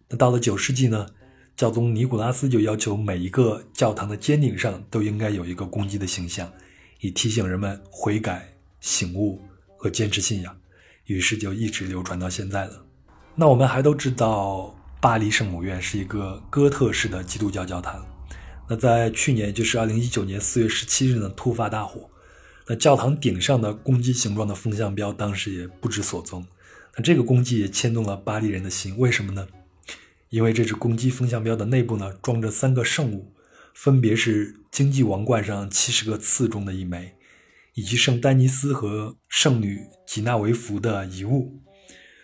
[0.07, 1.07] 那到了九世纪呢，
[1.57, 6.49] 教宗尼古拉斯就要求每一个教堂的尖顶上都应该有一个公鸡的形象，
[7.01, 8.47] 以提醒人们悔改、
[8.79, 9.41] 醒悟
[9.75, 10.58] 和坚持信仰。
[11.09, 12.85] 于是就一直流传到现在了。
[13.35, 18.05] 那我们还都知道，巴黎圣母院是一个哥特式的基督教教堂。
[18.67, 22.07] 那在去年，就是二零一九年四月十七日呢，突发大火。
[22.67, 26.45] 那教堂顶上的公鸡形状的风向标当时也不知所踪。
[26.95, 29.47] 那这个公鸡也牵动了巴黎人的心，为什么呢？
[30.29, 33.33] 因为这只公鸡风向标的内部呢装着三个圣物，
[33.73, 37.15] 分别是经济王冠上七十个刺中的一枚，
[37.79, 41.57] 以及圣丹尼斯和圣女吉纳维芙的遗物。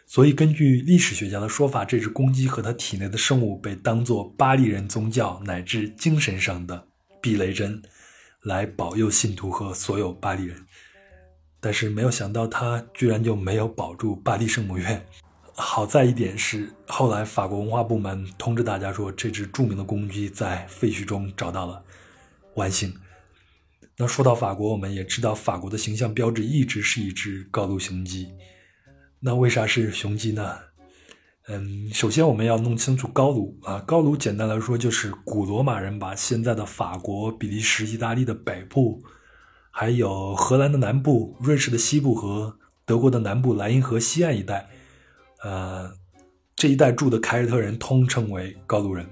[0.06, 6.86] 所以，根据历史学家的说法，这只公鸡和它体内的圣物被当作巴利人宗教乃至精神上的
[7.22, 7.82] 避雷针，
[8.44, 10.58] 来保佑信徒和所有巴利人。
[11.62, 15.06] 但是，没有想到它居然就没有保住巴黎圣母院。
[15.54, 21.82] 好在一点是，后来法国文化部门通知大家说，这只著名的公鸡在废墟中找到了
[22.56, 22.94] 万幸。
[23.98, 28.28] 那说到法国，我们也知道法国的形象标志一直是一只高卢雄鸡。
[29.20, 30.58] 那为啥是雄鸡呢？
[31.48, 39.02] 嗯，首先我们要弄清楚高卢啊，高卢简单来说就是古罗马人把现在的法国、比利时、意大利的北部，
[39.72, 44.68] 还有荷兰的南部、瑞士的西部和德国的南部莱茵河西岸一带，
[45.44, 45.94] 呃，
[46.56, 49.08] 这一带住的凯尔特人通称为高卢人。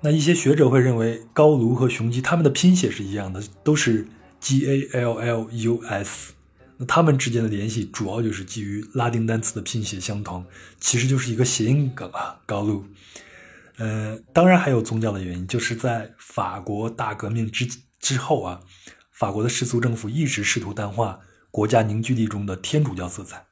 [0.00, 4.06] 那一些学者会认为高卢和雄鸡它们的拼写是一样的，都是
[4.42, 6.32] G A L L U S。
[6.78, 10.44] 那它们之间的联系主要就是基于拉丁单词的拼写相同，
[10.80, 12.84] 其实就是一个谐音梗啊，高卢。
[13.76, 17.66] 呃，当然还有宗教的原因，就是在法国大革命之
[18.00, 18.60] 之后啊，
[19.12, 23.46] 法国的世俗政府一直试图淡化国家凝聚力中的天主教色彩。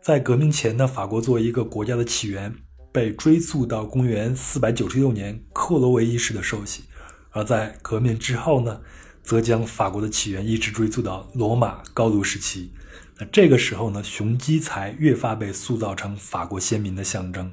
[0.00, 2.54] 在革命前呢，法国作为一个国家的起源
[2.92, 6.84] 被追溯到公元496年克罗维一世的受洗，
[7.30, 8.80] 而在革命之后呢？
[9.22, 12.72] 则将法国的起源一直追溯到罗马高卢时期。
[13.18, 17.52] 那这个时候呢，雄鸡才越发被塑造成法国先民的象征。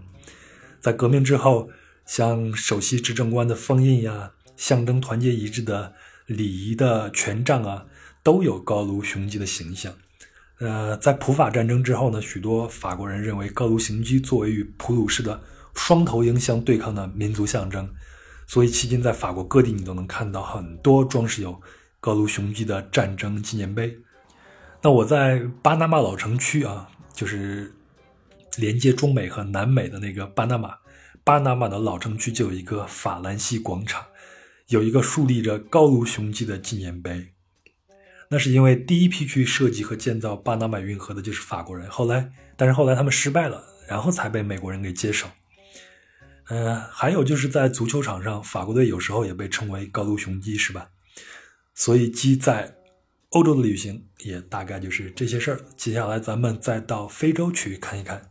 [0.79, 1.69] 在革命之后，
[2.05, 5.93] 像首席执政官的封印呀，象征团结一致的
[6.25, 7.86] 礼仪的权杖啊，
[8.23, 9.93] 都有高卢雄鸡的形象。
[10.60, 15.41] 呃，在普法战争之后呢，许多法国人认为高卢雄鸡作为与普鲁士的
[15.75, 17.89] 双头鹰相对抗的民族象征。
[18.49, 21.62] 所以，迄今在法国各地，你都能看到很多装饰有
[21.99, 23.95] 高卢雄鸡的战争纪念碑。
[24.81, 27.75] 那我在巴拿马老城区啊，就是
[28.57, 30.77] 连接中美和南美的那个巴拿马，
[31.23, 34.03] 巴拿马的老城区就有一个法兰西广场，
[34.69, 37.33] 有一个竖立着高卢雄鸡的纪念碑。
[38.31, 45.27] 那是因为第一批去设计和建造巴拿马运河的就是法国人，后来，但是后来他们失败了，然后才被美国人给接手。
[46.49, 50.89] 嗯，还有就是在足球场上，法国队有时候也被称为高卢雄鸡，是吧？
[51.75, 52.75] 所以鸡在
[53.29, 55.62] 欧洲的旅行也大概就是这些事儿。
[55.77, 58.29] 接下来咱们再到非洲去看一看。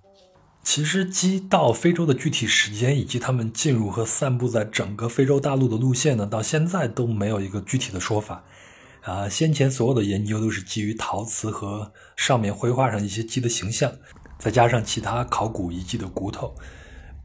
[0.65, 8.45] 其实鸡到非洲的具体时间以及它们进入和散布在整个非洲大陆的路线呢，到现在都没有一个具体的说法。
[9.03, 13.91] 啊，先前所有的研究都是基于陶瓷和上面绘画上一些鸡的形象，
[14.39, 16.53] 再加上其他考古遗迹的骨头。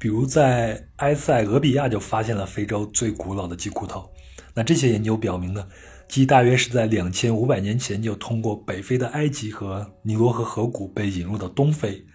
[0.04, 4.12] 比如在埃塞俄比亚就发现了非洲最古老的鸡骨头。
[4.54, 5.66] 那这些研究表明呢，
[6.10, 12.06] 鸡大约是在两千五百年前就通过北非的埃及和尼罗河河谷被引入到东非。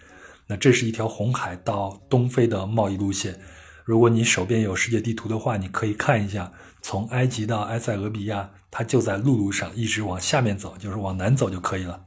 [0.45, 3.39] 那这是一条红海到东非的贸易路线。
[3.83, 6.51] 如果你手边有世界地图的话，你可以看一下，
[6.83, 11.99] 从埃及到埃塞俄比亚，它就在陆路上，一直往下面走，就是往南走就可以了。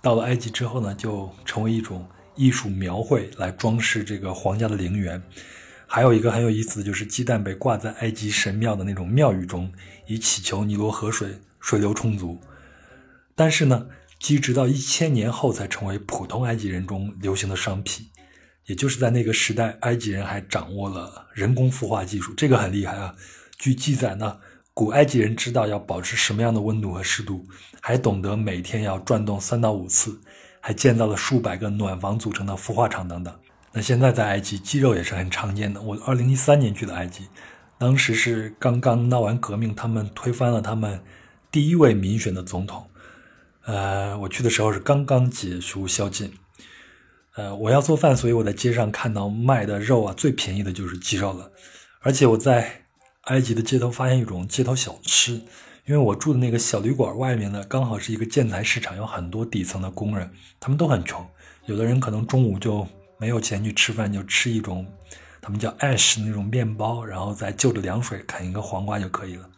[0.00, 2.06] 到了埃及之后呢，就成为一种。
[2.36, 5.22] 艺术描绘来装饰这个皇家的陵园，
[5.86, 9.72] 还有一个很有意思的就是鸡蛋被挂在埃及神庙的那种庙宇中，
[10.06, 12.40] 以祈求尼罗河水水流充足。
[13.34, 13.86] 但是呢，
[14.18, 18.06] 鸡直到一千年后才成为普通埃及人中流行的商品，
[18.66, 23.14] 也就是在那个时代，埃及人还掌握了人工孵化技术，这个很厉害啊。
[23.58, 24.38] 据记载呢，
[24.74, 27.46] 古埃及人知道要保持什么样的温度和湿度，
[27.80, 30.20] 还懂得每天要转动三到五次。
[30.66, 33.32] 还建造了数百个暖房组成的孵化场等等。
[33.70, 35.80] 那现在在埃及，鸡肉也是很常见的。
[35.80, 37.28] 我二零一三年去的埃及，
[37.78, 41.00] 当时是刚刚闹完革命，他们推翻了他们
[41.52, 42.84] 第一位民选的总统。
[43.64, 46.32] 呃，我去的时候是刚刚解除宵禁。
[47.36, 51.52] 呃，我要做饭，所以我在街上看到卖的肉啊，最便宜的就是鸡肉了。
[52.00, 52.86] 而且我在
[53.26, 55.42] 埃及的街头发现一种街头小吃。
[55.86, 60.28] 因为我住的那个小旅馆外面呢，刚好是一个建材市场，有很多底层的工人，
[60.58, 61.24] 他们都很穷，
[61.66, 62.84] 有的人可能中午就
[63.18, 64.84] 没有钱去吃饭，就吃一种
[65.40, 69.48] 他们叫 ash 那种面包，然后再就着凉水啃一个黄瓜就可以了。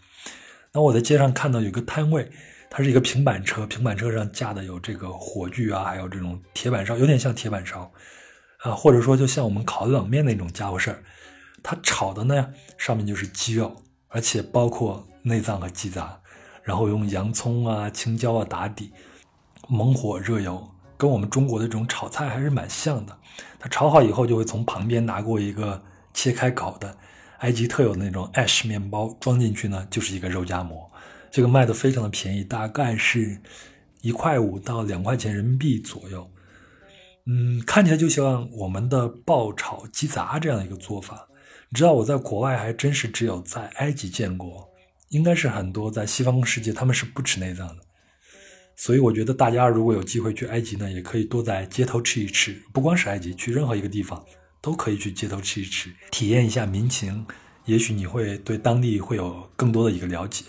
[0.70, 2.30] 那我在街上看到有个摊位，
[2.68, 7.90] 它是一个平板车，平板车上架的有这个火炬啊，还有这种铁板烧，有点像铁板烧
[8.58, 11.02] 啊，或者说就像我们烤冷面那种家伙事儿。
[11.62, 13.74] 它炒的呢，上面就是鸡肉，
[14.08, 15.07] 而且包括。
[15.22, 16.18] 内脏和鸡杂，
[16.62, 18.92] 然后用洋葱啊、青椒啊打底，
[19.68, 23.16] 猛火热油，跟我们中国的这种炒菜还是蛮像的。
[23.58, 25.82] 它炒好以后，就会从旁边拿过一个
[26.14, 26.96] 切开烤的
[27.38, 30.90] 埃及特有的那种 ash 面包，装进去呢就是一个肉夹馍。
[31.30, 33.40] 这个卖的非常的便宜，大概是
[34.00, 36.30] 一块五到两块钱人民币左右。
[37.26, 41.28] 嗯，看起来就像我们的爆炒鸡杂这样一个做法。
[41.68, 44.67] 你知道我在国外还真是只有在埃及见过，
[45.08, 47.82] 应该是很多在西方世界他们是不吃内脏的。
[48.76, 52.62] 所以我觉得大家如果有机会去埃及呢，也可以多在街头吃一吃。
[52.72, 54.24] 不光是埃及，去任何一个地方
[54.60, 57.26] 都可以去街头吃一吃，体验一下民情。
[57.64, 60.44] 也许你会对当地会有更多的一个了解。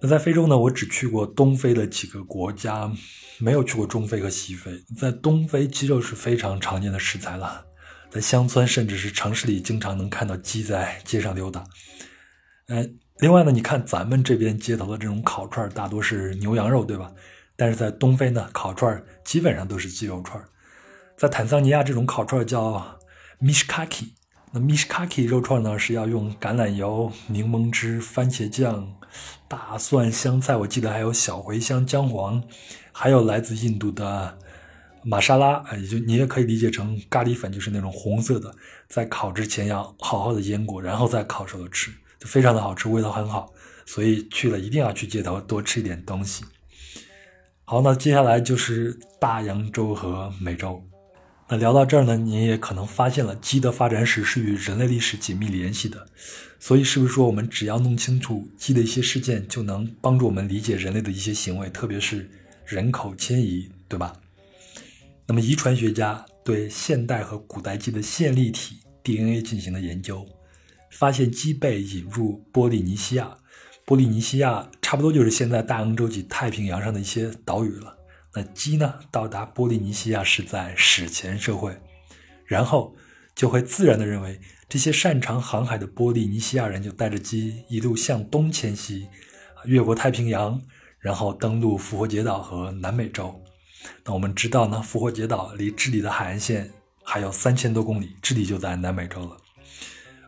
[0.00, 2.90] 那在非洲呢，我只去过东非的几个国家，
[3.38, 4.72] 没有去过中非和西非。
[4.96, 7.64] 在东非，鸡肉是非常常见的食材了，
[8.10, 11.62] 在乡村甚至是城市里，经常能看到鸡在街上溜达。
[12.72, 12.98] 嗯。
[13.18, 17.12] 另外呢，你看咱们这边街头的这种烤串大多是牛羊肉，对吧？
[17.54, 20.42] 但是在东非呢，烤串基本上都是鸡肉串
[21.16, 22.98] 在坦桑尼亚，这种烤串叫
[23.40, 24.08] mishkaki。
[24.50, 28.92] 那 mishkaki 肉串呢，是要用橄榄油、柠檬汁、番茄酱、
[29.46, 32.42] 大蒜、香菜，我记得还有小茴香、姜黄，
[32.90, 34.36] 还有来自印度的
[35.04, 38.52] 玛莎拉，也就你也可以理解成咖喱粉，就是那种红色的，
[38.88, 41.92] 在烤之前要好好的腌过，然后再烤熟了吃。
[42.24, 43.52] 非常的好吃，味道很好，
[43.86, 46.44] 所以去了一定要去街头多吃一点东西。
[47.64, 50.82] 好，那接下来就是大洋洲和美洲。
[51.48, 56.06] 那聊到这儿呢，你也可能发现了鸡的发展史是与人类历史紧密联系的。
[56.58, 62.30] 所以是不是说我们只要弄清楚鸡的一些事件，就能帮助我们理解人类的一些行为，特别是
[62.64, 64.14] 人口迁移，对吧？
[65.26, 70.26] 那么遗传学家对现代和古代鸡的线粒体 DNA 进行了研究。
[70.92, 73.36] 发现鸡被引入波利尼西亚，
[73.84, 77.96] 波利尼西亚差不多就是现在大洋洲及太平洋上的一些岛屿了。
[78.34, 81.76] 那鸡呢，到达波利尼西亚是在史前社会，
[82.46, 82.94] 然后
[83.34, 89.08] 就会自然的认为这些擅长航海的波利尼西亚人就带着鸡一路向东迁徙，
[89.64, 90.60] 越过太平洋，
[90.98, 93.38] 然后登陆复活节岛和南美洲。
[94.04, 96.70] 那我们知道呢，复活节岛离智利的海岸线
[97.02, 99.36] 还有三千多公里，智利就在南美洲了。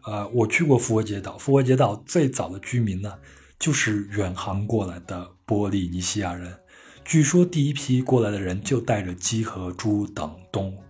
[0.06, 1.38] 呃，我去过复活节岛。
[1.38, 3.14] 复活节岛最早的居民呢，
[3.58, 6.54] 就是远航过来的波利尼西亚人。
[7.04, 10.82] 据说第一批过来的人就带着鸡和猪等动物。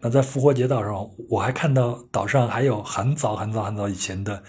[0.00, 4.42] 那在复活节岛上，我还看到岛上还有很早很早很早以前的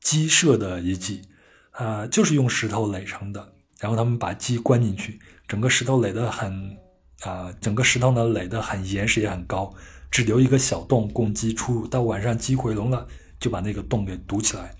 [0.00, 1.22] 鸡舍的遗迹，
[1.70, 3.52] 啊，就是用石头垒成的。
[3.80, 6.76] 然后他们把鸡关进去，整个石头垒得很，
[7.22, 9.72] 啊，整个石头呢垒得很严实也很高，
[10.10, 11.86] 只留一个小洞供鸡出入。
[11.86, 13.06] 到晚上鸡回笼了。
[13.42, 14.72] 就把那个洞给堵起来，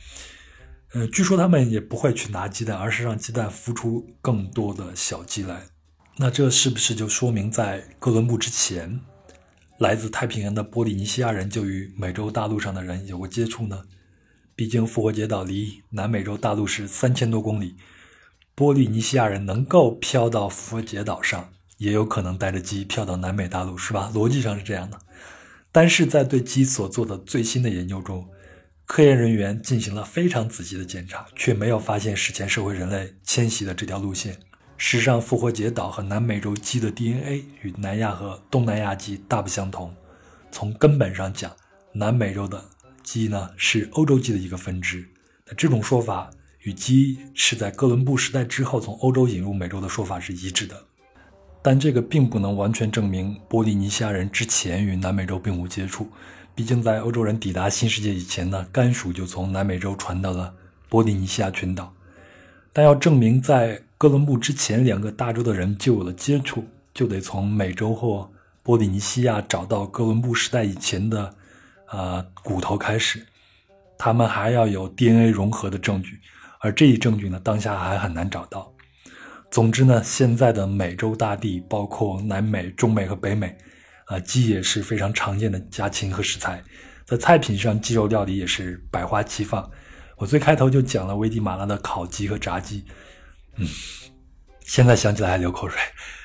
[0.93, 5.65] 呃，据说他们也不会去拿鸡蛋，而是让鸡蛋孵出更多的小鸡来。
[6.17, 9.01] 那这是不是就说明在哥伦布之前，
[9.79, 13.83] 来自太平洋的波利尼西亚人就与美洲大陆上的人有过接触呢？
[14.55, 17.75] 毕竟复活节岛离南美洲大陆是三千多公里，
[18.55, 24.13] 波利尼西亚人能够飘到复活节岛上，也有可能带着鸡飘到南美大陆，是吧？
[24.15, 24.97] 逻辑上是这样的。
[25.75, 28.29] 但是在对鸡所做的最新的研究中，
[28.85, 34.35] 科研人员进行了非常仔细的检查，却没有发现史前社会人类迁徙的这条路线。
[34.77, 39.95] 事实上，复活节岛和南美洲鸡的 DNA 与南亚和东南亚鸡大不相同。
[40.51, 41.51] 从根本上讲，
[41.93, 42.63] 南美洲的
[43.03, 45.09] 鸡呢是欧洲鸡的一个分支。
[45.47, 46.29] 那这种说法
[46.63, 50.77] 与鸡是在哥伦布时代之后从欧洲引入美洲的说法是一致的。
[51.63, 56.11] 但这个并不能完全证明波利尼西亚人之前与南美洲并无接触。
[56.55, 60.55] 毕竟，在欧洲人抵达新世界以前呢，甘薯就从南美洲传到了
[60.89, 61.93] 波利尼西亚群岛。
[62.75, 68.31] 但要证明在哥伦布之前两个大洲的人就有了接触，就得从美洲或
[68.63, 71.35] 波利尼西亚找到哥伦布时代以前的，
[71.87, 73.27] 啊骨头开始。
[73.97, 76.21] 他们还要有 DNA 融合的证据，
[76.61, 78.71] 而这一证据呢，当下还很难找到。
[79.51, 83.57] 总之呢，现在的美洲大地，包括南美、中美和北美。
[84.07, 86.63] 啊，鸡也是非常常见的家禽和食材，
[87.05, 89.71] 在菜品上，鸡肉料理也是百花齐放。
[90.17, 92.85] 我最开头就讲了危地马拉的烤鸡和炸鸡，
[93.57, 93.67] 嗯，
[94.61, 95.79] 现在想起来还流口水。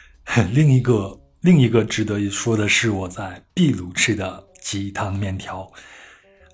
[0.52, 5.72] 另一个另一个值得一说的是，我在秘鲁吃的鸡汤面条。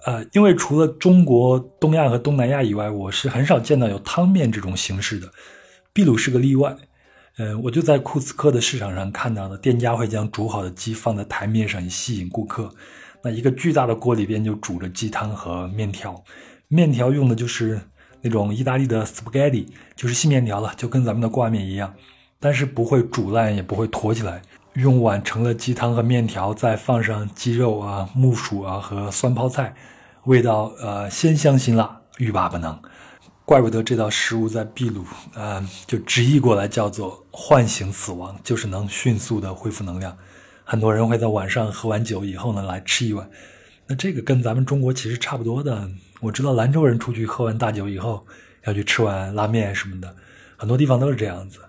[0.06, 5.32] 呃，因为除了中国、东亚和东南亚以外，我是很少见到有汤面这种形式的，
[5.94, 6.76] 秘鲁是个例外。
[7.38, 12.70] 嗯，我就在库斯科的市场上看到的，店家会将煮好的鸡放在台面上以吸引顾客。
[13.24, 16.24] 那一个巨大的锅里边就煮着鸡汤和面条，
[16.68, 17.82] 面条用的就是
[18.22, 19.66] 那种意大利的 spaghetti，
[19.96, 21.92] 就是细面条了，就跟咱们的挂面一样，
[22.40, 24.40] 但是不会煮烂，也不会坨起来，
[24.74, 29.74] 用碗盛了鸡汤和面条，再放上鸡肉啊、木薯啊和酸泡菜，
[30.26, 32.80] 味道呃鲜香辛辣，欲罢不能。
[33.46, 40.18] 怪不得这道食物在秘鲁，呃，就直译过来叫做“唤醒死亡”，就是能迅速的恢复能量。
[40.64, 43.30] 很多人会在晚上喝完酒以后呢来吃一碗。
[43.86, 45.90] 那这个跟咱们中国其实差不多的。
[46.22, 48.26] 我知道兰州人出去喝完大酒以后
[48.64, 50.16] 要去吃碗拉面什么的，
[50.56, 51.60] 很多地方都是这样子。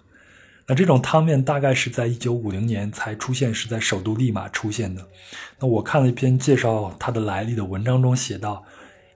[0.68, 5.05] 那这种汤面大概是在一九五零年才出现，是在首都利马出现的。
[5.59, 8.64] 那我看了一篇介绍它的来历的文章中写道。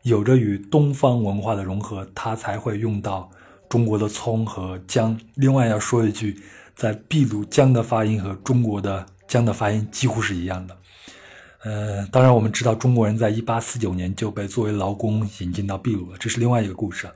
[0.08, 3.30] 有着与东方文化的融合，它才会用到
[3.68, 5.18] 中国的葱和姜。
[5.34, 6.40] 另外要说一句，
[6.74, 10.76] 在秘鲁姜的发音和中国的姜的发音几乎是一样的。
[11.64, 17.06] 呃，当然我们知道中国人在一八四九年就被作为劳工引进到秘鲁了，这是另外一个故事。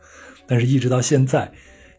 [0.46, 1.50] 但是，一直到现在，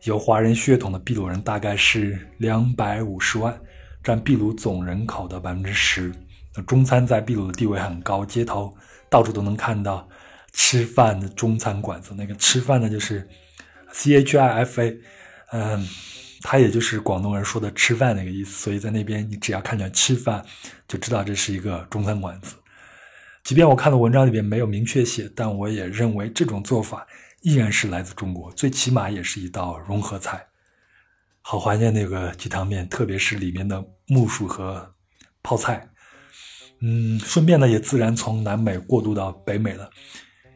[0.04, 3.60] 有华人血统的秘鲁人大概是两百五十万，
[4.04, 6.14] 占秘鲁总人口的百分之十。
[6.68, 8.72] 中餐在秘鲁的地位很高，街头
[9.10, 10.08] 到处都能看到。
[10.54, 13.28] 吃饭的中餐馆子，那个吃饭的就是
[13.92, 15.00] C H I F A，
[15.52, 15.88] 嗯，
[16.42, 18.52] 它也就是广东人说的吃饭那个意思。
[18.52, 20.46] 所以在那边，你只要看见吃饭，
[20.88, 22.56] 就知道这是一个中餐馆子。
[23.44, 27.06] 即便我看的文章里边没有明确写，但我也认为这种做法
[27.42, 30.48] 依然是来自中国，最起码也是一道融合菜。
[31.42, 34.94] 好怀念那个鸡汤面，特别是里面的木薯和
[35.42, 35.90] 泡菜。
[36.80, 39.90] 嗯，顺便呢，也自然从南美过渡到北美了。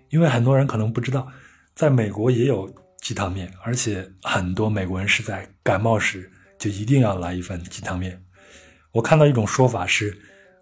[0.09, 1.27] 因为很多人可能不知道，
[1.75, 8.21] 在美国也有鸡汤面，而且很多美国人是在感冒时就一定要来一份鸡汤面。
[8.91, 10.17] 我看到一种说法是，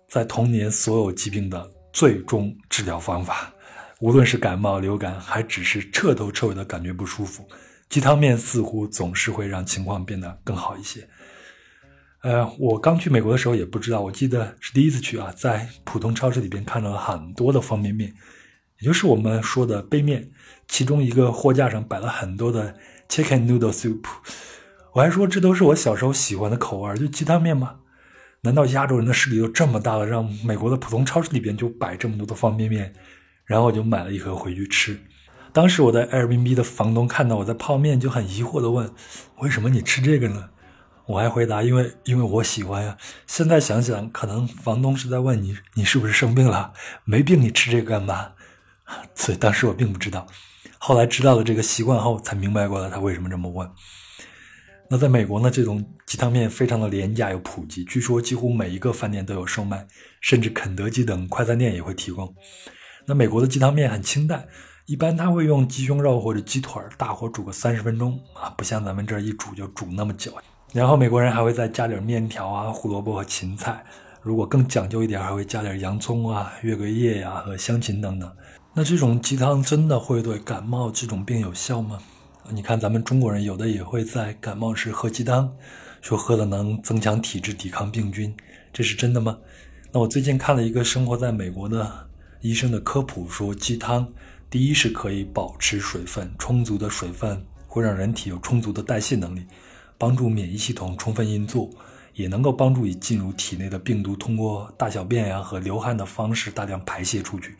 [0.07, 3.53] 在童年所有疾病的最终治疗方法，
[4.01, 7.47] 无论是感冒、流感，还只是彻头彻尾的感觉不舒服，
[7.87, 11.07] 鸡汤面似乎总是会让情况变得更好一些。
[12.21, 18.13] 呃，我刚去美国的时候也不知道，我记得是第一次去啊，在普通超市里边看到了很多的方便面。
[18.86, 20.29] 就是我们说的杯面，
[20.67, 22.75] 其中一个货架上摆了很多的
[23.09, 24.03] chicken noodle soup。
[24.93, 27.77] 我还说这都是我小时候喜欢的口味，就鸡汤面吗？
[28.41, 32.93] 难道亚洲人的势力都这么大了，让美国的普通超市里边就摆这么多的方便面？
[33.45, 34.99] 然后我就买了一盒回去吃。
[35.51, 38.93] 当时我在 Airbnb 的房东看到我在泡面，就很疑惑的问
[39.41, 40.49] ：“为什么你吃这个呢？”
[41.07, 46.73] 我还回答：“因为因为我喜欢呀。”现在想想，可能房东是在问你：“你是不是生病了？
[47.03, 48.31] 没病你吃这个干嘛？”
[49.15, 50.27] 所以当时我并不知道，
[50.77, 53.69] 后来知道了这个习惯后，才明白过来他为什么这么问。
[54.88, 59.88] 那在美国呢，这种鸡汤面非常的廉价又普及，据说几乎每一个饭店都有售卖，
[60.21, 62.31] 甚至肯德基等快餐店也会提供。
[63.07, 64.47] 那美国的鸡汤面很清淡，
[64.86, 70.31] 一般他会用鸡胸肉或者鸡腿大火煮个三十分钟啊，不像咱们这儿一煮就煮那么久。
[70.71, 73.83] 然后美国人还会再加点面条啊、胡萝卜和芹菜，
[74.26, 78.30] 如果更讲究一点，还会加点洋葱啊、月桂叶呀和香芹等等。
[78.73, 81.99] 那这种鸡汤真的会对感冒这种病有效吗？
[82.49, 85.55] 你看咱们中国人有的也会在感冒时喝鸡汤，
[86.01, 88.36] 说喝了能增强体质、抵抗病菌，
[88.73, 89.38] 这是真的吗？
[89.91, 92.09] 那我最近看了一个生活在美国的
[92.41, 94.11] 医生的科普，说鸡汤
[94.49, 99.45] 第一是可以保持水分，充足的水分会让人体有充足的代谢能力，
[99.99, 101.69] 帮助免疫系统充分运作，
[102.16, 107.55] 也能够帮助已进入体内的病毒通过大小便呀和流汗的方式大量排泄出去。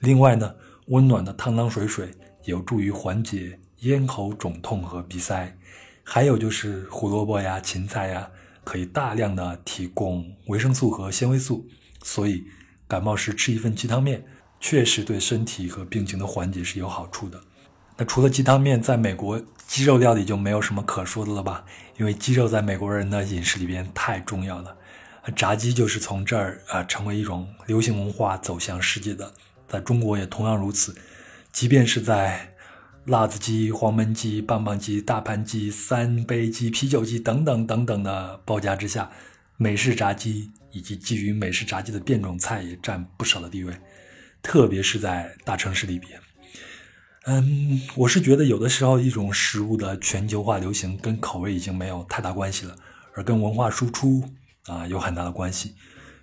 [0.00, 0.54] 另外呢，
[0.88, 2.10] 温暖的汤汤水水
[2.44, 5.56] 有助于缓解咽喉肿痛和鼻塞，
[6.02, 8.28] 还有就是胡萝卜呀、芹菜呀，
[8.64, 11.66] 可以大量的提供维生素和纤维素，
[12.02, 12.44] 所以
[12.88, 14.24] 感冒时吃一份鸡汤面，
[14.58, 17.40] 确实对身体和病情的缓解是有好处的。
[17.96, 21.64] 那除了鸡汤面，在美国鸡肉料理就没有什么可说的了吧？
[21.98, 24.76] 因为鸡肉在美国人的饮食里边太重要了，
[25.36, 29.32] 炸鸡就是从这儿啊成为一种流行文化走向世界的。
[29.68, 30.94] 在中国也同样如此，
[31.52, 32.54] 即便是在
[33.06, 39.10] 辣子鸡、黄焖鸡、棒棒鸡、大盘鸡、三杯鸡、啤酒鸡等等等等的包夹之下，
[39.56, 43.74] 美式炸鸡以及基于美式炸鸡的变种菜也占不少的地位，
[44.42, 46.20] 特别是在大城市里边。
[47.24, 52.74] 嗯，我是觉得有的时候一种食物的全球化流行跟口味已经没有太大关系了，
[53.14, 54.24] 而跟文化输出
[54.66, 55.76] 啊有很大的关系。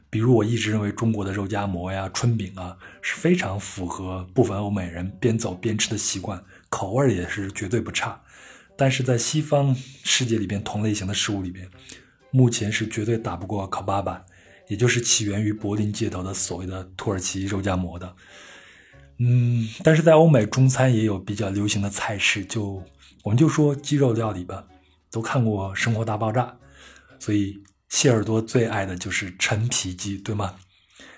[0.10, 8.22] 比如，我一直认为中国的肉夹馍呀、春饼啊是非常符合部分欧美人边走边吃的习惯，口味也是绝对不差。
[8.76, 9.74] 但是在西方
[10.04, 11.70] 世界里边，同类型的食物里边，
[12.32, 14.26] 目前是绝对打不过烤巴巴，
[14.68, 18.14] 也就是起源于柏林街头的所谓的土耳其肉夹馍的。
[19.20, 22.84] 嗯，但是在欧美中餐也有比较流行的菜式，就
[23.24, 24.66] 我们就说鸡肉料理吧，
[25.12, 26.44] 都看过《生活大爆炸》，
[27.24, 27.64] 所以。
[27.90, 30.54] 谢耳朵最爱的就是陈皮鸡，对吗？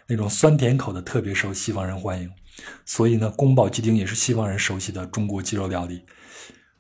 [0.08, 2.32] 那种酸甜口的特别受西方人欢迎，
[2.86, 6.06] 所以呢，宫保鸡丁也是西方人熟悉的中国鸡肉料理。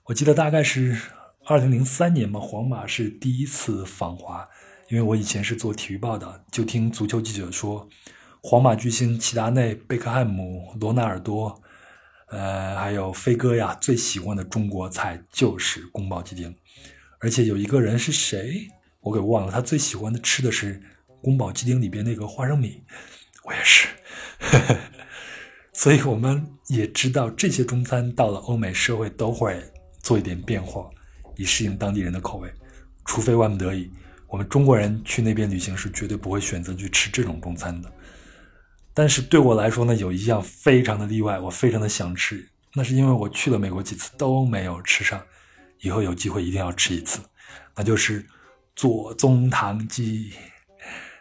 [0.05, 0.97] 我记得大概是
[1.45, 4.47] 二零零三年嘛，皇马是第一次访华，
[4.89, 7.89] 因为我以前是做体育报的，就听足球记者说，
[8.43, 11.61] 皇马巨星齐达内、贝克汉姆、罗纳尔多，
[12.29, 16.53] 呃，还有飞哥呀，最喜欢的中国菜就是宫保鸡丁，
[17.19, 18.67] 而且有一个人是谁，
[18.99, 20.81] 我给忘了，他最喜欢的吃的是
[21.21, 22.81] 宫保鸡丁里边那个花生米。
[23.43, 23.87] 我也是，
[25.71, 29.63] 所以我们也知道这些中餐到了欧美社会都会
[30.01, 30.89] 做一点变化，
[31.35, 32.51] 以适应当地人的口味。
[33.05, 33.91] 除非万不得已，
[34.27, 37.91] 我们中国人去那边旅行是绝对不会选择去吃这种中餐的。
[38.93, 45.21] 但是对我来说呢，有一样非常的例外，我非常的想吃，那是因为我去了美国几次都没有吃上，
[45.81, 47.19] 以后有机会一定要吃一次，
[47.75, 48.25] 那就是
[48.75, 50.33] 左宗棠鸡。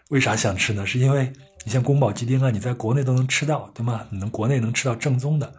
[0.09, 0.87] 为啥想吃呢？
[0.87, 1.33] 是因为。
[1.62, 4.07] 你像宫保鸡丁啊，你在国内都能吃到，对吗？
[4.11, 5.53] 你能国内能吃到正宗的，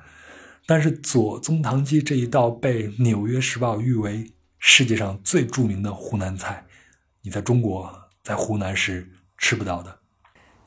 [0.65, 6.65] 但是左宗棠鸡这一道被《纽约时报》誉为世界上最著名的湖南菜，
[7.21, 9.07] 你在中国在湖南是
[9.37, 9.95] 吃不到的，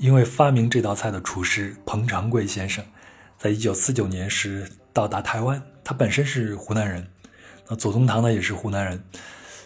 [0.05, 2.84] 因为发明这道菜的厨师彭长贵先生，
[3.38, 7.09] 在一九四九年时到达台湾，他本身是湖南人，
[7.70, 9.02] 那左宗棠呢也是湖南人。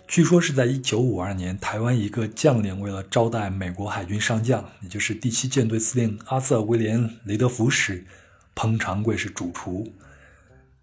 [0.07, 8.07] 据说是在一九五二年，台湾一个将领为了招待美国海军上将，也就是第七舰队司令阿瑟·威廉·雷德福时，
[8.55, 9.93] 彭长贵是主厨。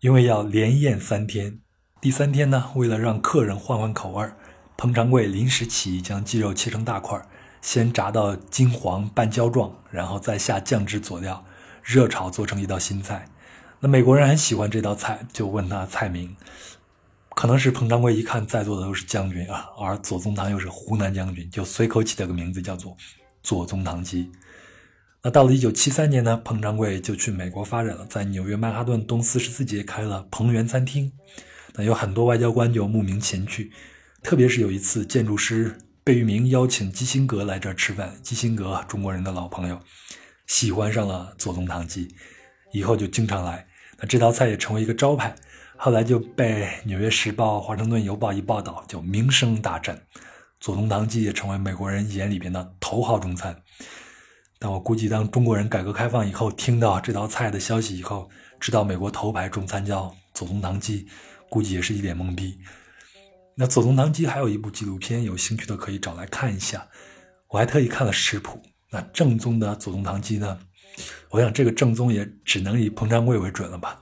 [0.02, 1.60] 因为要连宴三天，
[2.02, 4.30] 第三天呢，为了让客人换换口味
[4.76, 7.26] 彭长贵临时起意将鸡肉切成大块，
[7.66, 11.44] 先炸到金黄半焦状，然后再下酱汁佐料，
[11.82, 13.28] 热炒做成一道新菜。
[13.80, 16.36] 那美国人很喜欢这道菜，就问他菜名。
[17.32, 22.96] 可能是彭长贵一看在座的都是将军啊，而左宗棠又是湖南将军，就随口起了个名字叫做
[23.42, 24.32] 左宗棠鸡。
[25.24, 31.12] 那到了一九七三年呢，彭长贵就去美国发展了，在纽约曼哈顿东四十四街开了彭园餐厅。
[31.74, 33.72] 那有很多外交官就慕名前去，
[34.22, 35.76] 特别是有一次建筑师
[36.06, 39.82] 贝聿铭邀请基辛格来这儿吃饭，基辛格中国人的老朋友，
[40.46, 42.16] 喜欢上了左宗棠鸡，
[42.72, 43.66] 以后就经常来。
[43.98, 45.36] 那这道菜也成为一个招牌。
[45.76, 50.00] 后来就被《纽约时报》《华盛顿邮报》一报道，就名声大振，
[50.60, 53.64] 左宗棠鸡也成为美国人眼里边的头号中餐。
[54.60, 58.30] 但我估计，当中国人改革开放以后，听到这道菜的消息以后，
[58.60, 61.08] 知道美国头牌中餐叫左宗棠鸡，
[61.50, 62.60] 估计也是一脸懵逼。
[63.58, 66.86] 那左宗堂鸡还有一部纪录片，有兴趣的可以找来看一下。
[67.48, 68.62] 我还特意看了食谱。
[68.92, 70.60] 那正宗的左宗堂鸡呢？
[71.30, 74.00] 我想这个正宗也只能以彭长贵为准了吧。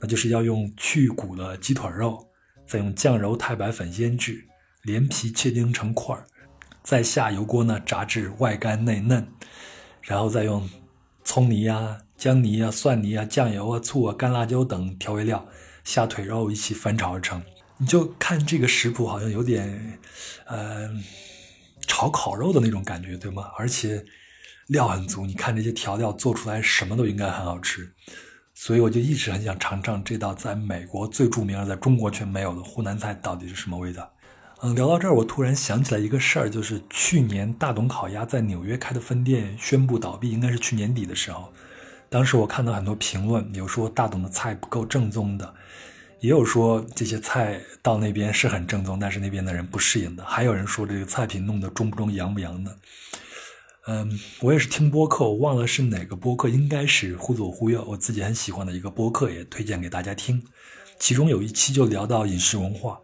[0.00, 2.26] 那就是要用去骨的鸡腿肉，
[2.66, 4.42] 再用酱油、太白粉腌制，
[4.82, 6.24] 连皮切丁成块儿，
[6.82, 9.26] 再下油锅呢炸至外干内嫩，
[10.00, 10.66] 然后再用
[11.24, 15.46] 葱泥啊、姜泥啊、蒜泥啊、酱油啊、醋啊、干辣椒等调味料
[15.84, 17.42] 下腿肉一起翻炒而成。
[17.78, 19.98] 你就看这个食谱，好像有点，
[20.46, 20.90] 呃，
[21.86, 23.50] 炒烤肉的那种感觉，对吗？
[23.56, 24.04] 而且
[24.66, 27.92] 料很足，你看这些调料做出来，什么都应该很好吃。
[28.54, 34.12] 所以我就一直很想尝尝这道在美国最著名而在中国却没有的湖南菜到底是什么味道。
[34.60, 41.52] 嗯，聊到这儿，我突然想起来一个事儿，就是去年大董烤鸭在纽约开的分店宣布倒闭，应该是去年底的时候。
[42.08, 45.54] 当时我看到很多评论，有说大董的菜不够正宗的，
[46.20, 52.76] 也有说这些菜到那边是很正宗，但是那边的人不适应的，还有人说这个菜品弄得中不中、洋不洋的。
[53.86, 60.44] 嗯，我也是听播客，我忘了是哪个播客，应该是忽左忽右，我自己很喜欢的一个播客，也推荐给大家听。
[60.98, 63.00] 其中有一期就聊到饮食文化，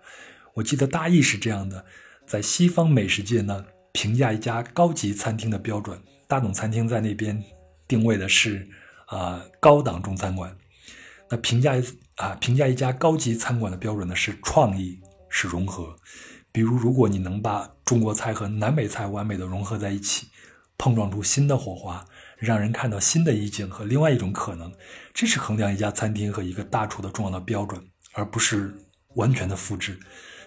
[0.53, 1.85] 我记得大意是这样的：
[2.27, 7.43] 在西方美食界呢，评价一家高级餐厅的标准，大董餐厅在那边
[7.89, 8.69] 定位的是
[9.07, 10.55] 啊高档中餐馆。
[11.31, 11.81] 那评价
[12.17, 15.97] 啊评价一家高级餐馆的标准呢是创意，是融合。
[16.53, 20.29] 比如，如果你能把中国菜和南北菜完美的融合在一起。
[20.77, 22.05] 碰撞出新的火花，
[22.37, 24.73] 让人看到新的意境和另外一种可能，
[25.15, 27.81] 这是衡量一家餐厅和一个大厨的重要的标准，
[28.13, 28.75] 而不是
[29.15, 29.97] 完全的复制。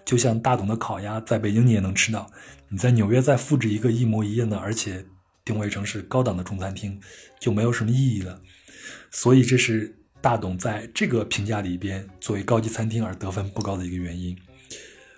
[0.04, 2.30] 就像大董的烤鸭，在北京你也能吃到，
[2.68, 5.02] 你在纽约再复制一个一模一样的，而且
[5.46, 7.00] 定位成是高档的中餐厅，
[7.40, 8.38] 就没有什么意义了。
[9.10, 14.36] 所以，这是大董在这个评价里边作为高级餐厅而得分不高的一个原因。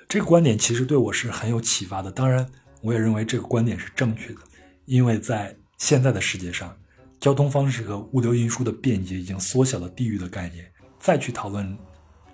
[0.08, 2.46] 这个观点其实对我是很有启发的，当然，
[2.82, 4.40] 我也认为这个观点是正确的。
[4.86, 6.76] 因为在现在的世界上，
[7.20, 11.78] 交通方式和物流运输的便捷已经缩小了地域的概念，再去讨论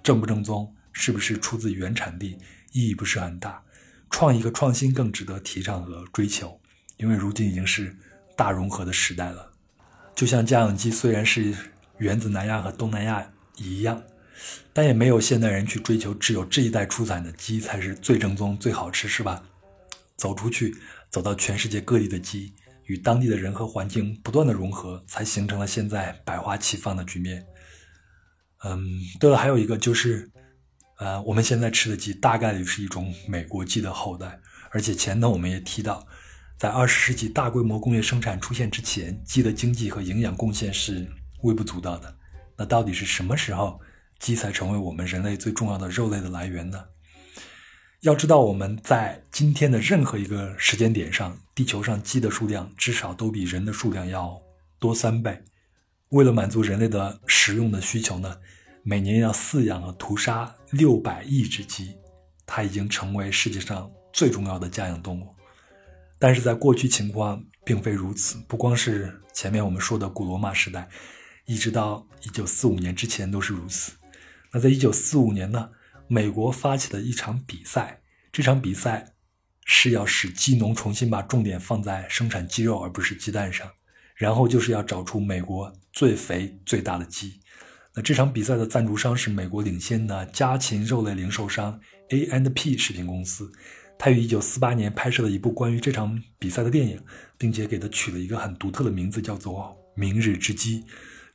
[0.02, 2.38] 正不正宗、是不是出自原产地，
[2.72, 3.62] 意义不是很大。
[4.08, 6.58] 创意和创新更值得提倡和追求，
[6.96, 7.94] 因为如今已经是
[8.36, 9.52] 大融合的时代了。
[10.14, 11.54] 就像家养鸡虽然是
[11.98, 13.26] 源自南亚和东南亚
[13.56, 14.02] 一样，
[14.72, 19.42] 但也没有现代人去追求只有这一代出产的鸡才是最正宗、最好吃，是吧？
[20.16, 20.74] 走出去，
[21.10, 22.52] 走到全世界各地的鸡，
[22.84, 27.44] 与当地的人和环境不断的融合，才形成了现在百花齐放的局面。
[28.64, 28.80] 嗯，
[29.20, 30.30] 对了，还有一个就是。
[30.98, 34.40] 呃，我们现在吃的鸡大概率是一种美国鸡的后代，
[34.70, 36.02] 而且前头我们也提到，
[36.56, 41.06] 在二十世纪大规模工业生产出现之前，鸡的经济和营养贡献是
[41.46, 42.16] 微不足道的。
[42.56, 43.80] 那到底是什么时候
[44.18, 46.84] 鸡才成为我们人类最重要的肉类的来源呢？
[48.00, 54.40] 要知道，我们在今天的任何一个时间点上，地球上鸡的数量至少都比人的数量要
[54.78, 55.42] 多三倍。
[56.10, 58.36] 为了满足人类的食用的需求呢？
[58.82, 61.96] 每年要饲养和屠杀六百亿只鸡，
[62.46, 65.26] 它已经成为世界上最重要的家养动物。
[66.18, 70.88] 但是在过去情况并非如此，不光是前面我们说的古罗马时代，
[71.46, 73.92] 一直到一九四五年之前都是如此。
[74.52, 75.70] 那在一九四五年呢，
[76.08, 79.14] 美国发起了一场比赛，这场比赛
[79.64, 83.70] 是要使鸡农重新把重点放在生产鸡肉而不是鸡蛋上，
[84.14, 87.40] 然后就是要找出美国最肥最大的鸡。
[87.94, 91.80] 那这场比赛的赞助商是美国领先的家禽肉类零售商
[92.10, 93.50] anp 食品公司，
[93.98, 97.00] 他于1948年拍摄了一部关于这场比赛的电影，
[97.38, 100.82] 并且给它取了一个很独特的名字，叫做《明日之鸡》。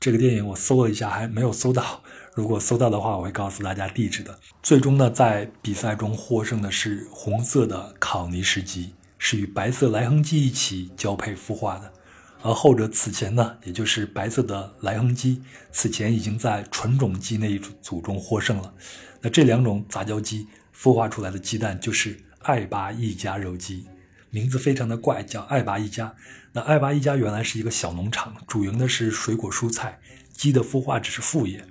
[0.01, 2.01] 这个电影我搜了一下，还没有搜到。
[2.33, 4.39] 如果搜到的话，我会告诉大家地址的。
[4.63, 11.93] 最终呢，在比赛中获胜的是红色的考尼什鸡，是与白色莱亨鸡一起交配孵化的。
[12.41, 18.73] 而后者此前呢，也就是白色的莱亨鸡，此前已经在纯种鸡那一组中获胜了。
[19.21, 23.85] 那这两种杂交鸡孵化出来的鸡蛋就是爱拔一家肉鸡，
[24.31, 26.15] 名字非常的怪，叫爱拔一家。
[26.53, 29.99] 那艾巴一家原来是一个小农场，主营的是水果蔬菜，
[30.33, 31.65] 鸡的孵化只是副业。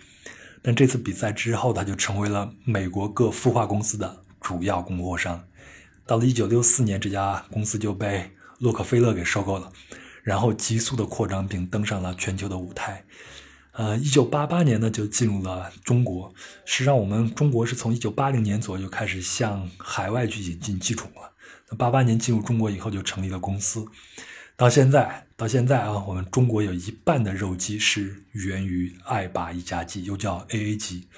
[0.63, 5.45] 但这次比赛之后，它就成为了美国各孵化公司的主要供货商。
[6.07, 9.71] 到了1964年，这家公司就被洛克菲勒给收购了。
[10.23, 13.05] 然后急速的扩张，并登上了全球的舞台。
[13.73, 16.33] 呃，一九八八年呢，就进入了中国。
[16.65, 21.33] 实际上，我们中国是从一九八零年左右开始向海外去引进鸡种了。
[21.71, 23.87] 那八八年进入中国以后，就成立了公司。
[24.61, 31.09] 到现在，到现在啊，我们中国有一半的肉鸡是源于爱拔一家鸡，又叫 AA 鸡。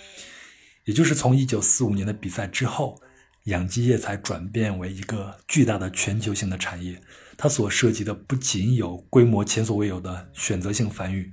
[0.84, 3.03] 也就是从一九四五年的比赛之后，
[3.47, 7.03] 养鸡业才转变为一个巨大的全球性的产业。
[7.36, 11.28] 它所涉及的不仅有规模前所未有的选择性繁育，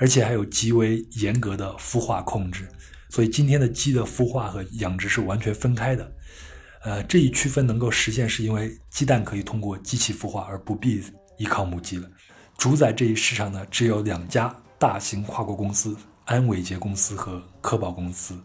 [0.00, 2.68] 而且还有极为严格的孵化控制。
[3.10, 6.12] 所以今天的鸡的孵化和养殖是完全分开的。
[6.82, 11.00] 呃，这一区分能够实现，是因为鸡蛋可以通过机器孵化，而不必
[11.36, 12.08] 依靠母鸡了。
[12.56, 18.38] 主宰这一市场呢，只有两家大型跨国公司：安伟杰公司和科宝公司。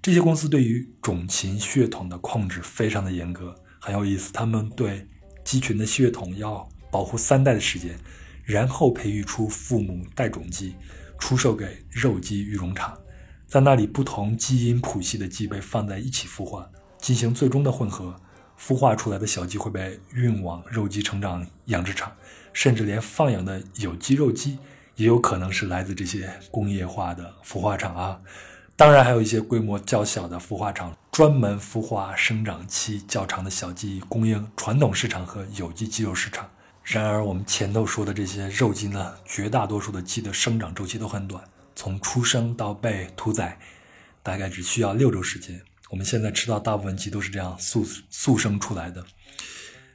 [0.00, 4.32] 这些公司对于种禽血统的控制非常的严格，很有意思。
[4.32, 5.06] 他们对
[5.44, 7.98] 鸡群的血统要保护三代的时间，
[8.44, 10.76] 然后培育出父母代种鸡，
[11.18, 12.96] 出售给肉鸡育种场，
[13.46, 18.14] 在那里不同基因谱系的鸡被放在一起孵化，进行最终的混合。
[18.60, 22.12] 孵化出来的小鸡会被运往肉鸡成长养殖场，
[22.52, 24.58] 甚至连放养的有机肉鸡
[24.96, 28.20] 也有可能是来自这些工业化的孵化场啊。
[28.76, 36.48] 当然，还有一些规模较小的孵化场，专门孵化生长期较长的小鸡，供应传统市场和有机鸡肉市场。
[36.84, 41.42] 然而，我们前头说的这些肉鸡呢，绝大多数的鸡的生长周期都很短，
[41.74, 43.58] 从出生到被屠宰，
[44.22, 45.60] 大概只需要六周时间。
[45.90, 49.04] 我们现在吃到大部分鸡都是这样速速生出来的，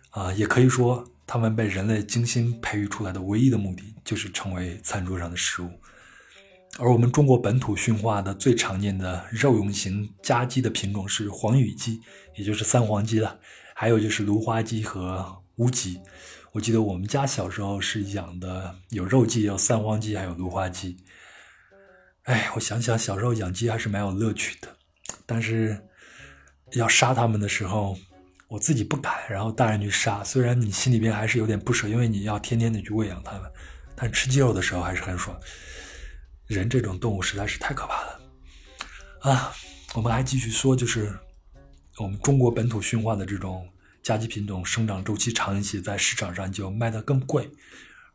[0.10, 5.70] 啊，也可以说，它们被人类精心培育出来的唯一的目的，就是成为餐桌上的食物。
[6.80, 12.02] 而我们中国本土驯化的最常见的肉用型家鸡的品种是黄羽鸡，
[12.36, 13.40] 也就是三黄鸡了。
[13.76, 16.02] 还有就是芦花鸡和乌鸡。
[16.52, 20.98] 我记得我们家小时候是养的有肉鸡，有三黄鸡，还有芦花鸡。
[22.24, 24.76] 哎，我想想，小时候养鸡还是蛮有乐趣的。
[25.26, 25.80] 但是
[26.74, 27.98] 要杀它们的时候，
[28.48, 30.24] 我自己不敢，然后大人去杀。
[30.24, 33.52] 虽然你心里边还是有点不舍，因为你要天天的去喂养它们，
[33.96, 35.38] 但吃鸡肉的时候还是很爽。
[36.48, 38.22] 人这种动物实在是太可怕了
[39.22, 39.54] 啊！
[39.96, 41.18] 我们还继续说，就是
[41.98, 43.68] 我们中国本土驯化的这种
[44.04, 47.50] 家鸡品种，生长周期长一些，在市场上就卖得更贵，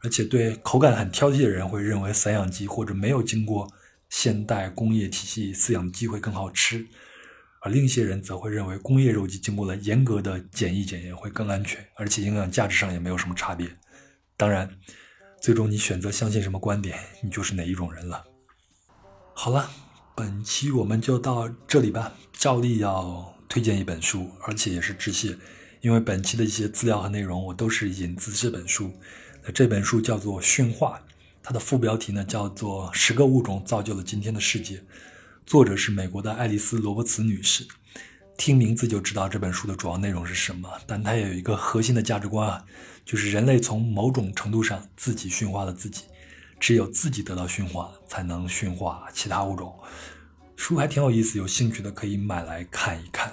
[0.02, 3.72] 而且对口感很挑剔的人会认为散养鸡或者没有经过
[4.08, 6.86] 现代工业体系饲养鸡会更好吃。
[7.60, 13.68] 而另一些人则会认为工业肉鸡经过了严格的检疫检验会更安全，而且营养价值上也没有什么差别。
[14.36, 14.70] 当然，
[15.42, 18.24] 最终你选择相信什么观点，你就是哪一种人了。
[19.34, 19.68] 好了，
[20.14, 22.14] 本期我们就到这里吧。
[22.32, 25.36] 照例要推荐一本书，而且也是致谢，
[25.80, 28.92] 因为本期的一些资料和内容我都是引自这本书。
[29.42, 31.02] 那这本书叫做《驯化》，
[31.48, 34.76] 它的副标题呢叫做《十个物种造就了今天的世界》。
[35.46, 37.66] 作者是美国的爱丽丝·罗伯茨女士，
[38.36, 40.70] 听名字就知道这本书的主要内容是什么。
[40.86, 42.62] 但它有一个核心的价值观啊，
[43.02, 46.02] 就是人类从某种程度上自己驯化了自己，
[46.60, 49.74] 只有自己得到驯化，才能驯化其他物种。
[50.54, 53.32] 书还挺有意思，有兴趣的可以买来看一看。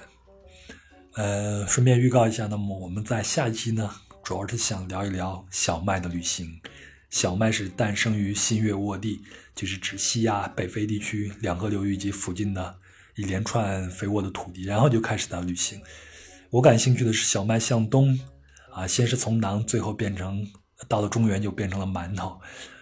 [1.16, 3.94] 呃，顺便预告一下，那么我们在下一期呢，
[4.24, 6.58] 主要是想聊一聊小麦的旅行。
[7.16, 9.24] 小麦是诞生于新月沃地。
[9.56, 12.78] 就是指西亚、北非地区两河流域及附近的
[13.16, 15.82] 一连串肥沃的土地，然后就开始的旅行。
[16.50, 18.20] 我感兴趣的是小麦向东，
[18.74, 20.46] 啊，先是从馕，最后变成
[20.90, 22.38] 到了中原就变成了馒头，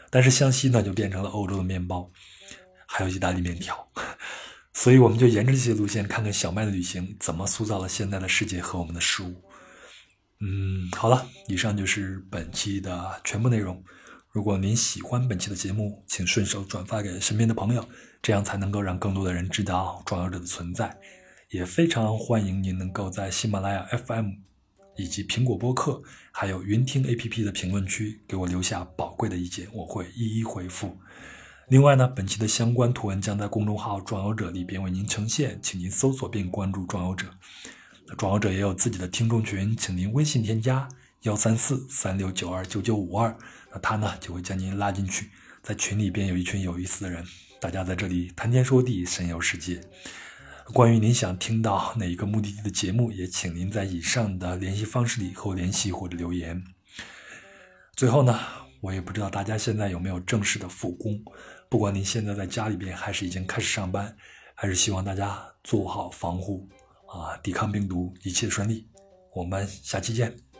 [0.09, 2.11] 但是向西呢就变成了欧洲的面包，
[2.87, 3.87] 还有意大利面条。
[4.73, 9.43] 所以我们就沿着这些路线，看看小麦的旅行怎么塑造了现在的世界和我们的事物。
[10.39, 13.83] 嗯，好了，以上就是本期的全部内容。
[14.33, 17.87] 如果您喜欢本期的节目，请顺手转发给身边的朋友，
[18.19, 20.97] 这样才能够让更多的人知道壮游者的存在。
[21.51, 24.31] 也非常欢迎您能够在喜马拉雅 FM、
[24.97, 30.97] 以及苹果播客，还有云听 APP 的评论区给我留下宝贵的意见，我会一一回复。
[31.67, 37.27] 另外呢，本期的相关图文将在公众号“壮游者”里边为您呈现，请您搜索并关注“壮游者”。
[38.09, 40.89] 那壮游者也有自己的听众群，请您微信添加
[41.21, 43.37] 幺三四三六九二九九五二。
[43.73, 45.31] 那他呢就会将您拉进去，
[45.63, 47.25] 在群里边有一群有意思的人，
[47.59, 49.81] 大家在这里谈天说地，神游世界。
[50.73, 56.63] 关于您想听到哪一个目的地的节目，也请您在以上的联系方式里和我联系或者留言。
[57.95, 58.39] 最后呢，
[58.79, 61.21] 我也不知道大家现在有没有正式的复工，
[61.67, 64.15] 不管您现在在家里边还是已经开始上班，
[64.55, 66.69] 还是希望大家做好防护
[67.07, 68.87] 啊，抵抗病毒，一切顺利。
[69.33, 70.52] 我们下期见。